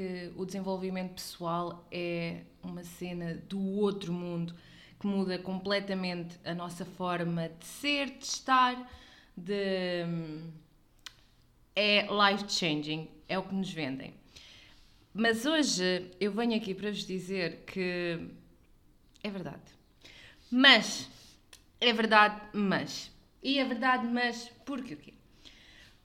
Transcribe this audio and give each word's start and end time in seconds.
que 0.00 0.32
o 0.34 0.46
desenvolvimento 0.46 1.12
pessoal 1.12 1.86
é 1.92 2.40
uma 2.62 2.82
cena 2.82 3.34
do 3.46 3.60
outro 3.60 4.14
mundo 4.14 4.54
que 4.98 5.06
muda 5.06 5.38
completamente 5.38 6.38
a 6.42 6.54
nossa 6.54 6.86
forma 6.86 7.50
de 7.50 7.66
ser, 7.66 8.06
de 8.06 8.24
estar, 8.24 8.90
de. 9.36 10.06
é 11.76 12.06
life 12.06 12.50
changing, 12.50 13.10
é 13.28 13.38
o 13.38 13.42
que 13.42 13.54
nos 13.54 13.70
vendem. 13.70 14.14
Mas 15.12 15.44
hoje 15.44 16.10
eu 16.18 16.32
venho 16.32 16.56
aqui 16.56 16.74
para 16.74 16.90
vos 16.90 17.04
dizer 17.04 17.64
que 17.66 18.26
é 19.22 19.30
verdade. 19.30 19.60
Mas, 20.50 21.10
é 21.78 21.92
verdade, 21.92 22.40
mas. 22.54 23.10
E 23.42 23.58
é 23.58 23.64
verdade, 23.66 24.06
mas 24.06 24.48
porquê? 24.64 25.12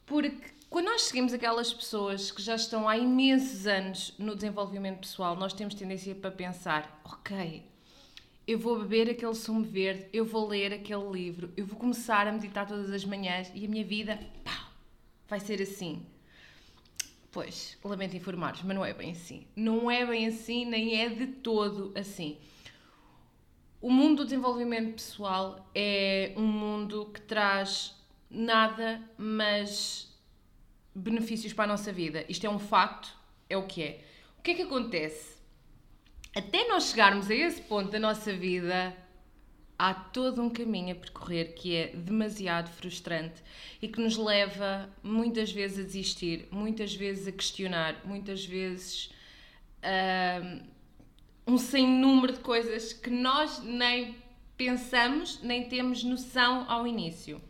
Porque 0.05 0.54
quando 0.69 0.85
nós 0.85 1.03
seguimos 1.03 1.33
aquelas 1.33 1.73
pessoas 1.73 2.31
que 2.31 2.41
já 2.41 2.55
estão 2.55 2.87
há 2.89 2.97
imensos 2.97 3.67
anos 3.67 4.13
no 4.17 4.35
desenvolvimento 4.35 4.99
pessoal, 4.99 5.35
nós 5.35 5.53
temos 5.53 5.75
tendência 5.75 6.13
para 6.15 6.31
pensar: 6.31 7.01
ok, 7.03 7.63
eu 8.47 8.59
vou 8.59 8.79
beber 8.79 9.09
aquele 9.09 9.35
sumo 9.35 9.63
verde, 9.63 10.05
eu 10.11 10.25
vou 10.25 10.47
ler 10.47 10.73
aquele 10.73 11.09
livro, 11.11 11.51
eu 11.55 11.65
vou 11.65 11.77
começar 11.77 12.27
a 12.27 12.31
meditar 12.31 12.67
todas 12.67 12.91
as 12.91 13.05
manhãs 13.05 13.51
e 13.55 13.65
a 13.65 13.69
minha 13.69 13.83
vida 13.83 14.19
pá, 14.43 14.69
vai 15.27 15.39
ser 15.39 15.61
assim. 15.61 16.05
Pois, 17.31 17.77
lamento 17.83 18.15
informar-vos, 18.15 18.63
mas 18.63 18.75
não 18.75 18.85
é 18.85 18.93
bem 18.93 19.11
assim. 19.11 19.45
Não 19.55 19.91
é 19.91 20.05
bem 20.05 20.27
assim, 20.27 20.63
nem 20.63 21.01
é 21.01 21.09
de 21.09 21.27
todo 21.27 21.91
assim. 21.95 22.37
O 23.81 23.91
mundo 23.91 24.19
do 24.19 24.23
desenvolvimento 24.25 24.93
pessoal 24.93 25.69
é 25.75 26.33
um 26.37 26.47
mundo 26.47 27.11
que 27.13 27.21
traz 27.21 27.93
nada, 28.29 29.01
mas 29.17 30.14
benefícios 30.95 31.53
para 31.53 31.65
a 31.65 31.67
nossa 31.67 31.91
vida. 31.91 32.25
Isto 32.29 32.47
é 32.47 32.49
um 32.49 32.59
facto, 32.59 33.13
é 33.49 33.57
o 33.57 33.67
que 33.67 33.83
é. 33.83 34.01
O 34.39 34.41
que 34.41 34.51
é 34.51 34.53
que 34.55 34.61
acontece? 34.61 35.35
Até 36.35 36.67
nós 36.67 36.89
chegarmos 36.89 37.29
a 37.29 37.35
esse 37.35 37.61
ponto 37.61 37.91
da 37.91 37.99
nossa 37.99 38.33
vida, 38.33 38.95
há 39.77 39.93
todo 39.93 40.41
um 40.41 40.49
caminho 40.49 40.93
a 40.93 40.99
percorrer 40.99 41.53
que 41.53 41.75
é 41.75 41.87
demasiado 41.87 42.69
frustrante 42.69 43.41
e 43.81 43.87
que 43.87 43.99
nos 43.99 44.17
leva 44.17 44.89
muitas 45.03 45.51
vezes 45.51 45.79
a 45.79 45.83
desistir, 45.83 46.47
muitas 46.51 46.93
vezes 46.95 47.27
a 47.27 47.31
questionar, 47.31 48.01
muitas 48.05 48.45
vezes 48.45 49.09
uh, 49.83 50.63
um 51.47 51.57
sem 51.57 51.87
número 51.87 52.33
de 52.33 52.39
coisas 52.39 52.93
que 52.93 53.09
nós 53.09 53.61
nem 53.63 54.15
pensamos, 54.57 55.41
nem 55.41 55.67
temos 55.67 56.03
noção 56.03 56.65
ao 56.69 56.87
início. 56.87 57.41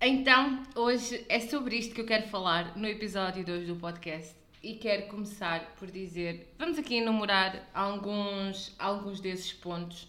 Então, 0.00 0.62
hoje 0.76 1.26
é 1.28 1.40
sobre 1.40 1.76
isto 1.76 1.92
que 1.92 2.00
eu 2.00 2.06
quero 2.06 2.28
falar 2.28 2.76
no 2.76 2.86
episódio 2.86 3.44
2 3.44 3.66
do 3.66 3.74
podcast 3.74 4.32
e 4.62 4.74
quero 4.74 5.08
começar 5.08 5.74
por 5.76 5.90
dizer, 5.90 6.54
vamos 6.56 6.78
aqui 6.78 6.98
enumerar 6.98 7.68
alguns, 7.74 8.72
alguns 8.78 9.18
desses 9.18 9.52
pontos. 9.52 10.06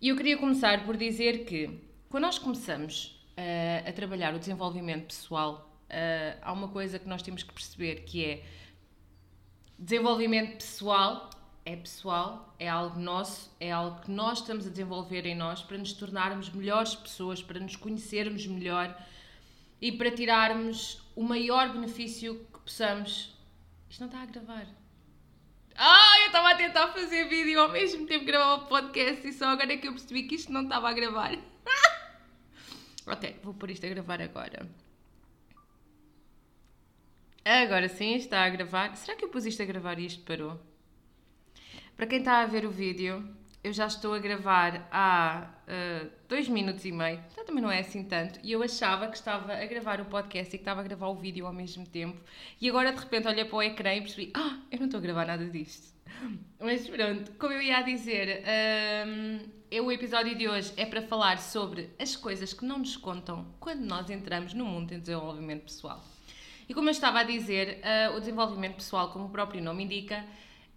E 0.00 0.10
eu 0.10 0.16
queria 0.16 0.38
começar 0.38 0.84
por 0.84 0.96
dizer 0.96 1.44
que 1.44 1.80
quando 2.08 2.22
nós 2.22 2.38
começamos 2.38 3.20
uh, 3.36 3.88
a 3.88 3.92
trabalhar 3.92 4.36
o 4.36 4.38
desenvolvimento 4.38 5.06
pessoal, 5.06 5.76
uh, 5.90 6.38
há 6.40 6.52
uma 6.52 6.68
coisa 6.68 6.96
que 6.96 7.08
nós 7.08 7.22
temos 7.22 7.42
que 7.42 7.52
perceber 7.52 8.04
que 8.04 8.24
é 8.24 8.44
desenvolvimento 9.76 10.58
pessoal 10.58 11.28
é 11.64 11.76
pessoal, 11.76 12.54
é 12.58 12.68
algo 12.68 12.98
nosso, 12.98 13.54
é 13.60 13.70
algo 13.70 14.00
que 14.00 14.10
nós 14.10 14.38
estamos 14.38 14.66
a 14.66 14.70
desenvolver 14.70 15.24
em 15.26 15.34
nós 15.34 15.62
para 15.62 15.78
nos 15.78 15.92
tornarmos 15.92 16.50
melhores 16.50 16.94
pessoas, 16.94 17.42
para 17.42 17.60
nos 17.60 17.76
conhecermos 17.76 18.46
melhor 18.46 18.96
e 19.80 19.92
para 19.92 20.10
tirarmos 20.10 21.00
o 21.14 21.22
maior 21.22 21.72
benefício 21.72 22.46
que 22.52 22.60
possamos. 22.60 23.36
Isto 23.88 24.00
não 24.00 24.08
está 24.08 24.22
a 24.22 24.26
gravar. 24.26 24.66
Ah, 25.76 26.20
eu 26.20 26.26
estava 26.26 26.50
a 26.50 26.54
tentar 26.56 26.88
fazer 26.88 27.28
vídeo 27.28 27.60
ao 27.60 27.70
mesmo 27.70 28.06
tempo 28.06 28.24
que 28.24 28.30
gravar 28.30 28.54
o 28.54 28.66
podcast 28.66 29.26
e 29.26 29.32
só 29.32 29.46
agora 29.46 29.72
é 29.72 29.76
que 29.76 29.88
eu 29.88 29.92
percebi 29.92 30.24
que 30.24 30.34
isto 30.34 30.52
não 30.52 30.64
estava 30.64 30.88
a 30.88 30.92
gravar. 30.92 31.32
ok, 33.06 33.40
vou 33.42 33.54
pôr 33.54 33.70
isto 33.70 33.86
a 33.86 33.88
gravar 33.88 34.20
agora. 34.20 34.68
Agora 37.44 37.88
sim, 37.88 38.14
está 38.14 38.44
a 38.44 38.50
gravar. 38.50 38.94
Será 38.96 39.16
que 39.16 39.24
eu 39.24 39.28
pus 39.28 39.46
isto 39.46 39.62
a 39.62 39.64
gravar 39.64 39.98
e 39.98 40.06
isto 40.06 40.22
parou? 40.24 40.71
Para 41.96 42.06
quem 42.06 42.18
está 42.18 42.40
a 42.40 42.46
ver 42.46 42.64
o 42.64 42.70
vídeo, 42.70 43.24
eu 43.62 43.72
já 43.72 43.86
estou 43.86 44.12
a 44.14 44.18
gravar 44.18 44.88
há 44.90 45.48
uh, 45.68 46.10
dois 46.28 46.48
minutos 46.48 46.84
e 46.84 46.90
meio, 46.90 47.20
então 47.30 47.44
também 47.44 47.62
não 47.62 47.70
é 47.70 47.78
assim 47.78 48.02
tanto, 48.02 48.40
e 48.42 48.50
eu 48.50 48.62
achava 48.62 49.06
que 49.06 49.16
estava 49.16 49.52
a 49.52 49.66
gravar 49.66 50.00
o 50.00 50.06
podcast 50.06 50.54
e 50.54 50.58
que 50.58 50.62
estava 50.62 50.80
a 50.80 50.84
gravar 50.84 51.08
o 51.08 51.14
vídeo 51.14 51.46
ao 51.46 51.52
mesmo 51.52 51.86
tempo, 51.86 52.18
e 52.60 52.68
agora 52.68 52.92
de 52.92 52.98
repente 52.98 53.28
olhei 53.28 53.44
para 53.44 53.56
o 53.56 53.62
ecrã 53.62 53.94
e 53.94 54.00
percebi, 54.00 54.32
ah, 54.34 54.58
eu 54.70 54.78
não 54.78 54.86
estou 54.86 54.98
a 54.98 55.02
gravar 55.02 55.26
nada 55.26 55.48
disto. 55.48 55.92
Mas 56.58 56.88
pronto, 56.88 57.32
como 57.38 57.52
eu 57.52 57.62
ia 57.62 57.78
a 57.78 57.82
dizer, 57.82 58.42
um, 59.06 59.38
eu, 59.70 59.86
o 59.86 59.92
episódio 59.92 60.34
de 60.34 60.48
hoje 60.48 60.72
é 60.76 60.84
para 60.84 61.02
falar 61.02 61.38
sobre 61.38 61.90
as 61.98 62.16
coisas 62.16 62.52
que 62.52 62.64
não 62.64 62.78
nos 62.78 62.96
contam 62.96 63.46
quando 63.60 63.80
nós 63.80 64.10
entramos 64.10 64.54
no 64.54 64.64
mundo 64.64 64.88
de 64.88 64.98
desenvolvimento 64.98 65.62
pessoal. 65.62 66.04
E 66.68 66.74
como 66.74 66.88
eu 66.88 66.92
estava 66.92 67.20
a 67.20 67.24
dizer, 67.24 67.80
uh, 67.80 68.16
o 68.16 68.20
desenvolvimento 68.20 68.76
pessoal, 68.76 69.10
como 69.10 69.26
o 69.26 69.30
próprio 69.30 69.62
nome 69.62 69.84
indica, 69.84 70.24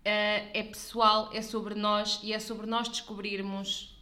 é 0.05 0.63
pessoal, 0.63 1.29
é 1.33 1.41
sobre 1.41 1.75
nós 1.75 2.19
e 2.23 2.31
é 2.31 2.39
sobre 2.39 2.67
nós 2.67 2.87
descobrirmos 2.87 3.95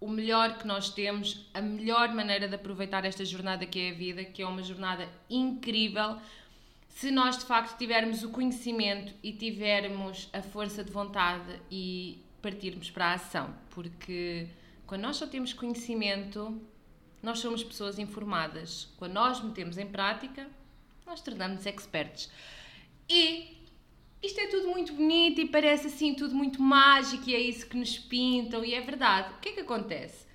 o 0.00 0.08
melhor 0.08 0.58
que 0.58 0.66
nós 0.66 0.90
temos, 0.90 1.48
a 1.52 1.60
melhor 1.60 2.14
maneira 2.14 2.46
de 2.46 2.54
aproveitar 2.54 3.04
esta 3.04 3.24
jornada 3.24 3.66
que 3.66 3.80
é 3.80 3.90
a 3.90 3.94
vida, 3.94 4.24
que 4.24 4.42
é 4.42 4.46
uma 4.46 4.62
jornada 4.62 5.08
incrível. 5.28 6.18
Se 6.88 7.10
nós 7.10 7.38
de 7.38 7.44
facto 7.44 7.76
tivermos 7.76 8.22
o 8.22 8.30
conhecimento 8.30 9.12
e 9.22 9.32
tivermos 9.32 10.28
a 10.32 10.42
força 10.42 10.84
de 10.84 10.92
vontade 10.92 11.60
e 11.70 12.22
partirmos 12.40 12.90
para 12.90 13.06
a 13.06 13.14
ação, 13.14 13.54
porque 13.70 14.46
quando 14.86 15.02
nós 15.02 15.16
só 15.16 15.26
temos 15.26 15.52
conhecimento, 15.52 16.60
nós 17.22 17.40
somos 17.40 17.64
pessoas 17.64 17.98
informadas. 17.98 18.88
Quando 18.96 19.12
nós 19.14 19.42
metemos 19.42 19.78
em 19.78 19.86
prática, 19.86 20.48
nós 21.04 21.20
tornamos-nos 21.20 21.66
experts. 21.66 22.30
E 23.08 23.57
isto 24.22 24.40
é 24.40 24.48
tudo 24.48 24.68
muito 24.68 24.92
bonito 24.92 25.40
e 25.40 25.48
parece 25.48 25.86
assim 25.86 26.14
tudo 26.14 26.34
muito 26.34 26.60
mágico 26.60 27.28
e 27.28 27.34
é 27.34 27.40
isso 27.40 27.68
que 27.68 27.76
nos 27.76 27.98
pintam 27.98 28.64
e 28.64 28.74
é 28.74 28.80
verdade. 28.80 29.32
O 29.34 29.38
que 29.40 29.50
é 29.50 29.52
que 29.52 29.60
acontece? 29.60 30.26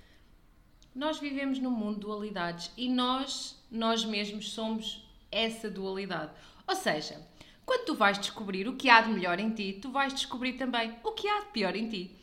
Nós 0.94 1.18
vivemos 1.18 1.58
num 1.58 1.70
mundo 1.70 1.94
de 1.94 2.00
dualidades 2.00 2.70
e 2.76 2.88
nós, 2.88 3.62
nós 3.70 4.04
mesmos, 4.04 4.52
somos 4.52 5.04
essa 5.30 5.68
dualidade. 5.68 6.30
Ou 6.66 6.74
seja, 6.74 7.20
quando 7.66 7.84
tu 7.84 7.94
vais 7.94 8.18
descobrir 8.18 8.68
o 8.68 8.76
que 8.76 8.88
há 8.88 9.00
de 9.00 9.10
melhor 9.10 9.38
em 9.38 9.50
ti, 9.50 9.78
tu 9.82 9.90
vais 9.90 10.14
descobrir 10.14 10.54
também 10.54 10.94
o 11.02 11.12
que 11.12 11.28
há 11.28 11.40
de 11.40 11.46
pior 11.46 11.74
em 11.74 11.88
ti. 11.88 12.16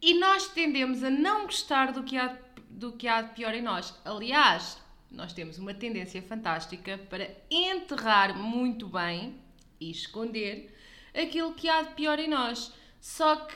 E 0.00 0.14
nós 0.14 0.48
tendemos 0.48 1.02
a 1.02 1.10
não 1.10 1.44
gostar 1.44 1.92
do 1.92 2.04
que 2.04 2.16
há, 2.16 2.36
do 2.68 2.92
que 2.92 3.08
há 3.08 3.22
de 3.22 3.34
pior 3.34 3.54
em 3.54 3.62
nós. 3.62 3.98
Aliás, 4.04 4.78
nós 5.10 5.32
temos 5.32 5.58
uma 5.58 5.74
tendência 5.74 6.22
fantástica 6.22 6.98
para 7.08 7.30
enterrar 7.50 8.36
muito 8.36 8.86
bem 8.86 9.34
e 9.80 9.90
esconder 9.90 10.76
aquilo 11.14 11.54
que 11.54 11.68
há 11.68 11.82
de 11.82 11.94
pior 11.94 12.18
em 12.18 12.28
nós. 12.28 12.72
Só 13.00 13.36
que 13.36 13.54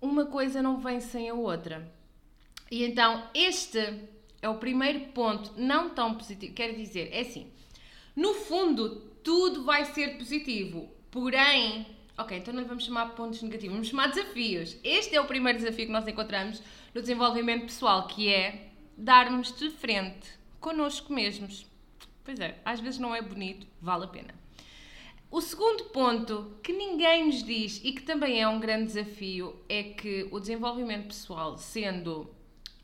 uma 0.00 0.26
coisa 0.26 0.62
não 0.62 0.78
vem 0.78 1.00
sem 1.00 1.28
a 1.28 1.34
outra. 1.34 1.92
E 2.70 2.84
então 2.84 3.28
este 3.34 4.08
é 4.40 4.48
o 4.48 4.58
primeiro 4.58 5.00
ponto 5.12 5.52
não 5.56 5.90
tão 5.90 6.14
positivo. 6.14 6.54
Quero 6.54 6.76
dizer, 6.76 7.08
é 7.12 7.20
assim, 7.20 7.50
no 8.14 8.34
fundo 8.34 9.12
tudo 9.22 9.64
vai 9.64 9.86
ser 9.86 10.18
positivo, 10.18 10.88
porém, 11.10 11.86
ok, 12.18 12.36
então 12.36 12.52
não 12.52 12.64
vamos 12.66 12.84
chamar 12.84 13.14
pontos 13.14 13.40
negativos, 13.42 13.74
vamos 13.74 13.88
chamar 13.88 14.08
desafios. 14.08 14.76
Este 14.84 15.16
é 15.16 15.20
o 15.20 15.24
primeiro 15.24 15.58
desafio 15.58 15.86
que 15.86 15.92
nós 15.92 16.06
encontramos 16.06 16.62
no 16.94 17.00
desenvolvimento 17.00 17.62
pessoal, 17.62 18.06
que 18.06 18.28
é 18.28 18.68
darmos 18.96 19.50
de 19.56 19.70
frente 19.70 20.28
connosco 20.60 21.12
mesmos. 21.12 21.66
Pois 22.22 22.38
é, 22.38 22.60
às 22.64 22.80
vezes 22.80 22.98
não 23.00 23.14
é 23.14 23.22
bonito, 23.22 23.66
vale 23.80 24.04
a 24.04 24.08
pena. 24.08 24.43
O 25.34 25.40
segundo 25.40 25.86
ponto 25.86 26.56
que 26.62 26.72
ninguém 26.72 27.26
nos 27.26 27.42
diz 27.42 27.80
e 27.82 27.90
que 27.90 28.02
também 28.02 28.40
é 28.40 28.46
um 28.46 28.60
grande 28.60 28.92
desafio 28.92 29.56
é 29.68 29.82
que 29.82 30.28
o 30.30 30.38
desenvolvimento 30.38 31.08
pessoal, 31.08 31.58
sendo 31.58 32.32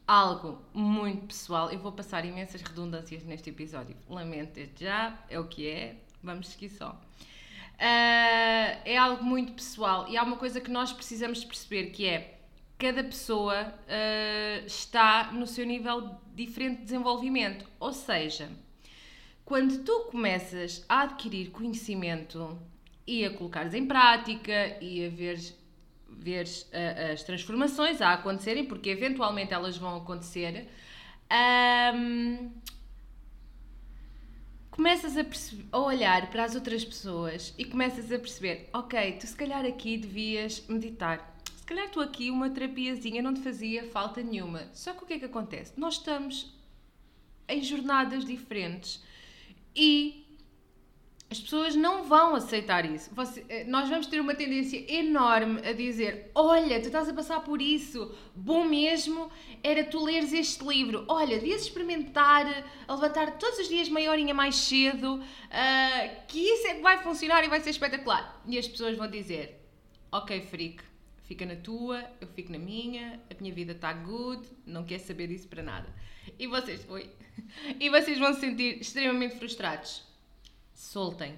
algo 0.05 0.61
muito 0.75 1.29
pessoal, 1.29 1.71
eu 1.71 1.79
vou 1.79 1.93
passar 1.93 2.25
imensas 2.25 2.61
redundâncias 2.61 3.23
neste 3.23 3.51
episódio, 3.51 3.97
lamento 4.09 4.55
desde 4.55 4.85
já, 4.85 5.17
é 5.29 5.39
o 5.39 5.47
que 5.47 5.69
é, 5.69 5.95
vamos 6.21 6.49
seguir 6.49 6.71
só. 6.71 6.91
Uh, 6.91 8.83
é 8.85 8.97
algo 8.97 9.23
muito 9.23 9.53
pessoal 9.53 10.09
e 10.09 10.17
há 10.17 10.23
uma 10.25 10.37
coisa 10.37 10.61
que 10.61 10.73
nós 10.73 10.93
precisamos 10.93 11.45
perceber 11.45 11.91
que 11.91 12.05
é 12.05 12.41
cada 12.77 13.05
pessoa 13.05 13.63
uh, 13.63 14.67
está 14.67 15.31
no 15.31 15.47
seu 15.47 15.65
nível 15.65 16.17
diferente 16.35 16.79
de 16.79 16.85
desenvolvimento, 16.87 17.65
ou 17.79 17.93
seja, 17.93 18.51
quando 19.51 19.83
tu 19.83 20.05
começas 20.13 20.85
a 20.89 21.01
adquirir 21.01 21.51
conhecimento 21.51 22.57
e 23.05 23.25
a 23.25 23.31
colocares 23.35 23.75
em 23.75 23.85
prática 23.85 24.79
e 24.81 25.05
a 25.05 25.09
veres, 25.09 25.59
veres 26.09 26.63
uh, 26.63 27.13
as 27.13 27.25
transformações 27.25 28.01
a 28.01 28.13
acontecerem, 28.13 28.65
porque 28.65 28.91
eventualmente 28.91 29.53
elas 29.53 29.77
vão 29.77 29.97
acontecer, 29.97 30.69
um, 31.97 32.49
começas 34.71 35.17
a, 35.17 35.27
a, 35.73 35.81
olhar 35.81 36.31
para 36.31 36.45
as 36.45 36.55
outras 36.55 36.85
pessoas 36.85 37.53
e 37.59 37.65
começas 37.65 38.13
a 38.13 38.21
perceber, 38.21 38.71
ok, 38.73 39.19
tu 39.19 39.27
se 39.27 39.35
calhar 39.35 39.65
aqui 39.65 39.99
devias 39.99 40.65
meditar. 40.69 41.37
Se 41.57 41.67
calhar 41.67 41.91
tu 41.91 42.01
aqui 42.01 42.31
uma 42.31 42.51
terapiazinha 42.51 43.21
não 43.21 43.35
te 43.35 43.41
fazia 43.41 43.83
falta 43.91 44.23
nenhuma. 44.23 44.69
Só 44.73 44.95
que 44.95 45.03
o 45.03 45.07
que 45.09 45.15
é 45.15 45.19
que 45.19 45.25
acontece? 45.25 45.73
Nós 45.77 45.95
estamos 45.95 46.57
em 47.49 47.61
jornadas 47.65 48.25
diferentes 48.25 49.10
e 49.75 50.21
as 51.31 51.39
pessoas 51.39 51.77
não 51.77 52.03
vão 52.03 52.35
aceitar 52.35 52.85
isso. 52.85 53.15
Você, 53.15 53.47
eh, 53.49 53.63
nós 53.65 53.89
vamos 53.89 54.09
ter 54.09 54.21
uma 54.21 54.35
tendência 54.35 54.85
enorme 54.93 55.61
a 55.65 55.73
dizer: 55.73 56.29
Olha, 56.35 56.81
tu 56.81 56.87
estás 56.87 57.09
a 57.09 57.15
passar 57.15 57.41
por 57.41 57.63
isso, 57.63 58.13
bom 58.35 58.65
mesmo 58.65 59.31
era 59.63 59.85
tu 59.85 60.05
leres 60.05 60.33
este 60.33 60.65
livro. 60.65 61.05
Olha, 61.07 61.39
devias 61.39 61.63
experimentar 61.63 62.65
a 62.89 62.95
levantar 62.95 63.39
todos 63.39 63.61
os 63.61 63.69
dias 63.69 63.89
meia 63.89 64.11
horinha 64.11 64.35
mais 64.35 64.57
cedo, 64.57 65.21
uh, 65.21 66.27
que 66.27 66.41
isso 66.41 66.67
é 66.67 66.75
que 66.75 66.83
vai 66.83 67.01
funcionar 67.01 67.45
e 67.45 67.49
vai 67.49 67.61
ser 67.61 67.71
espetacular. 67.71 68.43
E 68.45 68.59
as 68.59 68.67
pessoas 68.67 68.97
vão 68.97 69.09
dizer: 69.09 69.65
Ok, 70.11 70.41
freak, 70.41 70.83
fica 71.23 71.47
na 71.47 71.55
tua, 71.55 72.05
eu 72.21 72.27
fico 72.27 72.51
na 72.51 72.59
minha, 72.59 73.21
a 73.31 73.41
minha 73.41 73.55
vida 73.55 73.71
está 73.71 73.93
good, 73.93 74.49
não 74.67 74.83
quer 74.83 74.99
saber 74.99 75.29
disso 75.29 75.47
para 75.47 75.63
nada. 75.63 75.89
E 76.41 76.47
vocês, 76.47 76.87
oi, 76.89 77.07
e 77.79 77.91
vocês 77.91 78.19
vão 78.19 78.33
se 78.33 78.41
sentir 78.41 78.81
extremamente 78.81 79.37
frustrados 79.37 80.03
soltem. 80.75 81.35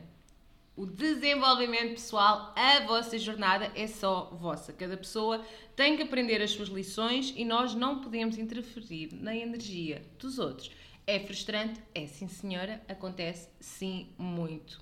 O 0.77 0.87
desenvolvimento 0.87 1.95
pessoal, 1.95 2.55
a 2.55 2.87
vossa 2.87 3.19
jornada 3.19 3.73
é 3.75 3.89
só 3.89 4.27
vossa. 4.27 4.73
Cada 4.73 4.97
pessoa 4.97 5.45
tem 5.75 5.97
que 5.97 6.05
aprender 6.05 6.41
as 6.41 6.53
suas 6.53 6.69
lições 6.69 7.35
e 7.37 7.45
nós 7.45 7.75
não 7.75 8.01
podemos 8.01 8.39
interferir 8.39 9.09
na 9.13 9.35
energia 9.35 10.07
dos 10.21 10.39
outros. 10.39 10.71
É 11.05 11.19
frustrante? 11.19 11.81
É 11.93 12.07
sim, 12.07 12.29
senhora. 12.29 12.81
Acontece 12.89 13.49
sim, 13.59 14.07
muito. 14.17 14.81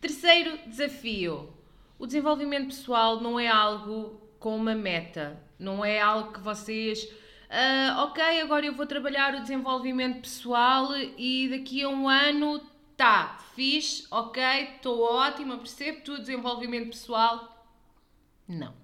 Terceiro 0.00 0.60
desafio: 0.68 1.52
o 1.98 2.06
desenvolvimento 2.06 2.66
pessoal 2.66 3.20
não 3.20 3.40
é 3.40 3.48
algo 3.48 4.20
com 4.38 4.54
uma 4.54 4.76
meta, 4.76 5.42
não 5.58 5.84
é 5.84 6.00
algo 6.00 6.32
que 6.32 6.40
vocês. 6.40 7.23
Uh, 7.44 8.00
ok, 8.04 8.40
agora 8.40 8.66
eu 8.66 8.74
vou 8.74 8.86
trabalhar 8.86 9.34
o 9.34 9.40
desenvolvimento 9.40 10.22
pessoal 10.22 10.96
e 10.96 11.48
daqui 11.48 11.82
a 11.82 11.88
um 11.88 12.08
ano 12.08 12.60
tá, 12.96 13.38
fiz, 13.54 14.06
ok, 14.10 14.42
estou 14.76 15.02
ótima, 15.02 15.58
percebo 15.58 16.00
tudo, 16.02 16.20
desenvolvimento 16.20 16.88
pessoal. 16.88 17.66
Não. 18.48 18.74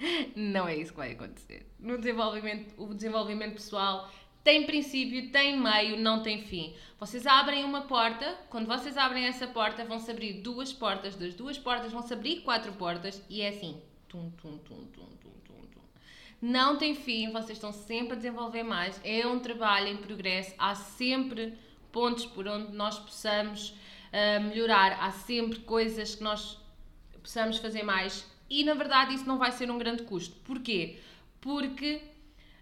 Não 0.34 0.66
é 0.66 0.76
isso 0.76 0.92
que 0.92 0.98
vai 0.98 1.12
acontecer. 1.12 1.66
No 1.78 1.98
desenvolvimento, 1.98 2.74
o 2.82 2.94
desenvolvimento 2.94 3.54
pessoal 3.54 4.10
tem 4.44 4.66
princípio, 4.66 5.30
tem 5.30 5.58
meio, 5.58 5.96
não 5.96 6.20
tem 6.22 6.42
fim. 6.42 6.74
Vocês 6.98 7.26
abrem 7.26 7.64
uma 7.64 7.82
porta, 7.82 8.36
quando 8.50 8.66
vocês 8.66 8.96
abrem 8.96 9.26
essa 9.26 9.46
porta, 9.46 9.84
vão-se 9.84 10.10
abrir 10.10 10.34
duas 10.40 10.72
portas, 10.72 11.14
das 11.14 11.34
duas 11.34 11.58
portas 11.58 11.92
vão-se 11.92 12.12
abrir 12.12 12.40
quatro 12.40 12.72
portas 12.72 13.22
e 13.28 13.40
é 13.40 13.48
assim. 13.48 13.80
Tum, 14.08 14.30
tum, 14.30 14.58
tum, 14.58 14.84
tum, 14.86 15.06
tum, 15.22 15.30
tum. 15.44 15.51
Não 16.42 16.76
tem 16.76 16.92
fim, 16.92 17.30
vocês 17.30 17.52
estão 17.52 17.72
sempre 17.72 18.14
a 18.14 18.16
desenvolver 18.16 18.64
mais. 18.64 19.00
É 19.04 19.24
um 19.24 19.38
trabalho 19.38 19.86
em 19.86 19.96
progresso, 19.96 20.52
há 20.58 20.74
sempre 20.74 21.54
pontos 21.92 22.26
por 22.26 22.48
onde 22.48 22.72
nós 22.72 22.98
possamos 22.98 23.68
uh, 23.70 24.42
melhorar, 24.48 24.98
há 25.00 25.12
sempre 25.12 25.60
coisas 25.60 26.16
que 26.16 26.24
nós 26.24 26.58
possamos 27.22 27.58
fazer 27.58 27.84
mais 27.84 28.26
e 28.50 28.64
na 28.64 28.74
verdade 28.74 29.14
isso 29.14 29.24
não 29.24 29.38
vai 29.38 29.52
ser 29.52 29.70
um 29.70 29.78
grande 29.78 30.02
custo. 30.02 30.34
Porquê? 30.40 30.98
Porque 31.40 32.02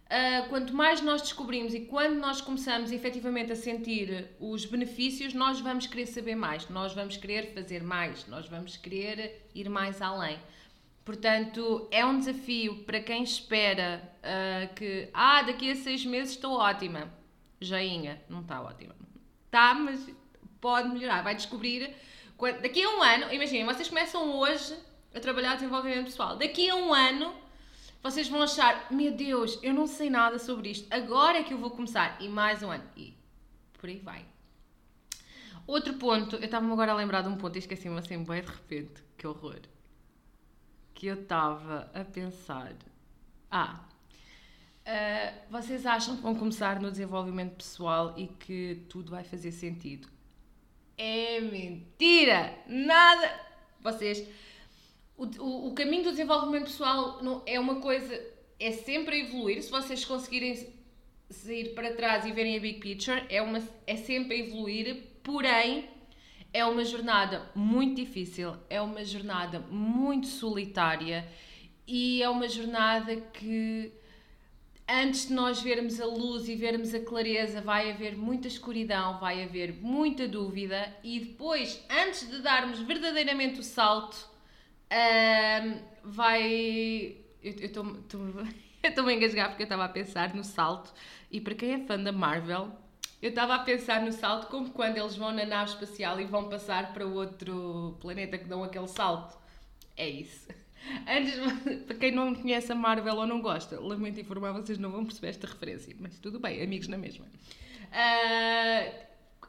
uh, 0.05 0.49
quanto 0.51 0.75
mais 0.75 1.01
nós 1.01 1.23
descobrimos 1.23 1.73
e 1.73 1.81
quando 1.81 2.19
nós 2.19 2.43
começamos 2.43 2.93
efetivamente 2.93 3.51
a 3.53 3.57
sentir 3.57 4.29
os 4.39 4.67
benefícios, 4.67 5.33
nós 5.33 5.59
vamos 5.59 5.87
querer 5.87 6.05
saber 6.05 6.35
mais, 6.35 6.69
nós 6.69 6.93
vamos 6.93 7.17
querer 7.17 7.55
fazer 7.55 7.83
mais, 7.83 8.27
nós 8.27 8.47
vamos 8.47 8.77
querer 8.77 9.49
ir 9.55 9.71
mais 9.71 10.03
além. 10.03 10.39
Portanto, 11.05 11.89
é 11.91 12.05
um 12.05 12.19
desafio 12.19 12.85
para 12.85 13.01
quem 13.01 13.23
espera 13.23 14.03
uh, 14.19 14.75
que, 14.75 15.09
ah, 15.13 15.43
daqui 15.43 15.71
a 15.71 15.77
seis 15.77 16.05
meses 16.05 16.35
estou 16.35 16.53
ótima. 16.53 17.13
Jainha, 17.61 18.23
não 18.29 18.41
está 18.41 18.61
ótima 18.63 18.95
tá, 19.51 19.75
mas 19.75 20.09
pode 20.61 20.89
melhorar. 20.89 21.23
Vai 21.23 21.35
descobrir. 21.35 21.95
Quando, 22.37 22.61
daqui 22.61 22.83
a 22.83 22.89
um 22.89 23.03
ano, 23.03 23.33
imaginem, 23.33 23.67
vocês 23.67 23.89
começam 23.89 24.39
hoje 24.39 24.75
a 25.15 25.21
trabalhar 25.21 25.57
desenvolvimento 25.57 26.07
pessoal. 26.07 26.37
Daqui 26.37 26.71
a 26.71 26.77
um 26.77 26.95
ano, 26.95 27.35
vocês 28.03 28.29
vão 28.29 28.43
achar: 28.43 28.87
meu 28.91 29.13
Deus, 29.13 29.59
eu 29.63 29.75
não 29.75 29.87
sei 29.87 30.09
nada 30.09 30.39
sobre 30.39 30.71
isto, 30.71 30.87
agora 30.91 31.39
é 31.39 31.43
que 31.43 31.53
eu 31.53 31.59
vou 31.59 31.71
começar. 31.71 32.17
E 32.23 32.29
mais 32.29 32.63
um 32.63 32.71
ano. 32.71 32.85
E 32.97 33.15
por 33.79 33.89
aí 33.89 33.99
vai. 33.99 34.25
Outro 35.67 35.95
ponto, 35.95 36.37
eu 36.37 36.45
estava-me 36.45 36.73
agora 36.73 36.93
a 36.93 36.97
lembrar 36.97 37.23
de 37.23 37.29
um 37.29 37.37
ponto 37.37 37.55
e 37.55 37.59
esqueci-me 37.59 37.97
assim, 37.99 38.25
bem 38.25 38.41
de 38.41 38.51
repente, 38.51 39.05
que 39.17 39.27
horror. 39.27 39.61
Que 41.01 41.07
eu 41.07 41.23
estava 41.23 41.91
a 41.95 42.05
pensar. 42.05 42.75
Ah, 43.51 43.81
Uh, 44.81 45.53
vocês 45.53 45.87
acham 45.87 46.17
que 46.17 46.23
vão 46.23 46.35
começar 46.35 46.81
no 46.81 46.91
desenvolvimento 46.91 47.55
pessoal 47.55 48.15
e 48.17 48.27
que 48.27 48.83
tudo 48.89 49.11
vai 49.11 49.23
fazer 49.23 49.53
sentido? 49.53 50.09
É 50.99 51.41
mentira! 51.41 52.59
Nada! 52.67 53.41
Vocês. 53.81 54.27
O, 55.17 55.69
o, 55.69 55.75
caminho 55.75 56.05
do 56.05 56.11
desenvolvimento 56.11 56.65
pessoal 56.65 57.23
não, 57.23 57.43
é 57.47 57.61
uma 57.61 57.77
coisa. 57.77 58.19
É 58.59 58.73
sempre 58.73 59.17
a 59.17 59.19
evoluir. 59.21 59.63
Se 59.63 59.71
vocês 59.71 60.05
conseguirem 60.05 60.75
sair 61.29 61.75
para 61.75 61.95
trás 61.95 62.25
e 62.25 62.33
verem 62.33 62.57
a 62.57 62.61
big 62.61 62.81
picture, 62.81 63.23
é, 63.29 63.41
uma, 63.41 63.63
é 63.87 63.97
sempre 63.97 64.35
a 64.35 64.39
evoluir, 64.39 65.05
porém 65.23 65.89
é 66.53 66.65
uma 66.65 66.85
jornada 66.85 67.51
muito 67.55 67.97
difícil, 67.97 68.57
é 68.69 68.81
uma 68.81 69.05
jornada 69.05 69.61
muito 69.71 70.27
solitária 70.27 71.27
e 71.87 72.23
é 72.23 72.29
uma 72.29 72.49
jornada 72.49 73.17
que 73.17 73.93
antes 74.91 75.29
de 75.29 75.35
nós 75.35 75.63
vermos 75.63 76.01
a 76.01 76.07
luz 76.07 76.49
e 76.49 76.57
vermos 76.57 76.93
a 76.93 77.01
clareza, 77.01 77.61
vai 77.61 77.93
haver 77.93 78.17
muita 78.17 78.49
escuridão, 78.49 79.19
vai 79.21 79.45
haver 79.45 79.75
muita 79.75 80.27
dúvida, 80.27 80.93
e 81.05 81.21
depois, 81.21 81.85
antes 81.89 82.29
de 82.29 82.43
darmos 82.43 82.81
verdadeiramente 82.81 83.61
o 83.61 83.63
salto, 83.63 84.29
vai. 86.03 87.17
Eu 87.43 87.53
estou-me 87.53 88.03
a 89.13 89.15
engasgar 89.15 89.49
porque 89.49 89.63
eu 89.63 89.67
estava 89.67 89.85
a 89.85 89.89
pensar 89.89 90.35
no 90.35 90.43
salto, 90.43 90.93
e 91.31 91.41
para 91.41 91.55
quem 91.55 91.73
é 91.73 91.79
fã 91.87 91.99
da 91.99 92.11
Marvel, 92.11 92.73
eu 93.23 93.29
estava 93.31 93.55
a 93.55 93.59
pensar 93.59 94.03
no 94.03 94.13
salto 94.13 94.47
como 94.47 94.71
quando 94.71 94.97
eles 94.97 95.15
vão 95.17 95.33
na 95.33 95.45
nave 95.45 95.71
espacial 95.71 96.19
e 96.21 96.25
vão 96.25 96.49
passar 96.49 96.93
para 96.95 97.05
outro 97.07 97.99
planeta 98.01 98.39
que 98.39 98.45
dão 98.45 98.65
aquele 98.65 98.89
salto. 98.89 99.39
É 99.97 100.09
isso. 100.09 100.49
Antes, 101.07 101.35
para 101.87 101.97
quem 101.97 102.11
não 102.11 102.35
conhece 102.35 102.73
a 102.73 102.75
Marvel 102.75 103.17
ou 103.17 103.27
não 103.27 103.43
gosta, 103.43 103.79
lamento 103.79 104.19
informar, 104.19 104.53
vocês 104.53 104.79
não 104.79 104.91
vão 104.91 105.05
perceber 105.05 105.29
esta 105.29 105.47
referência, 105.47 105.95
mas 106.01 106.19
tudo 106.19 106.41
bem, 106.41 106.63
amigos 106.63 106.89
na 106.89 106.97
mesma. 106.97 107.27
Uh, 107.91 108.95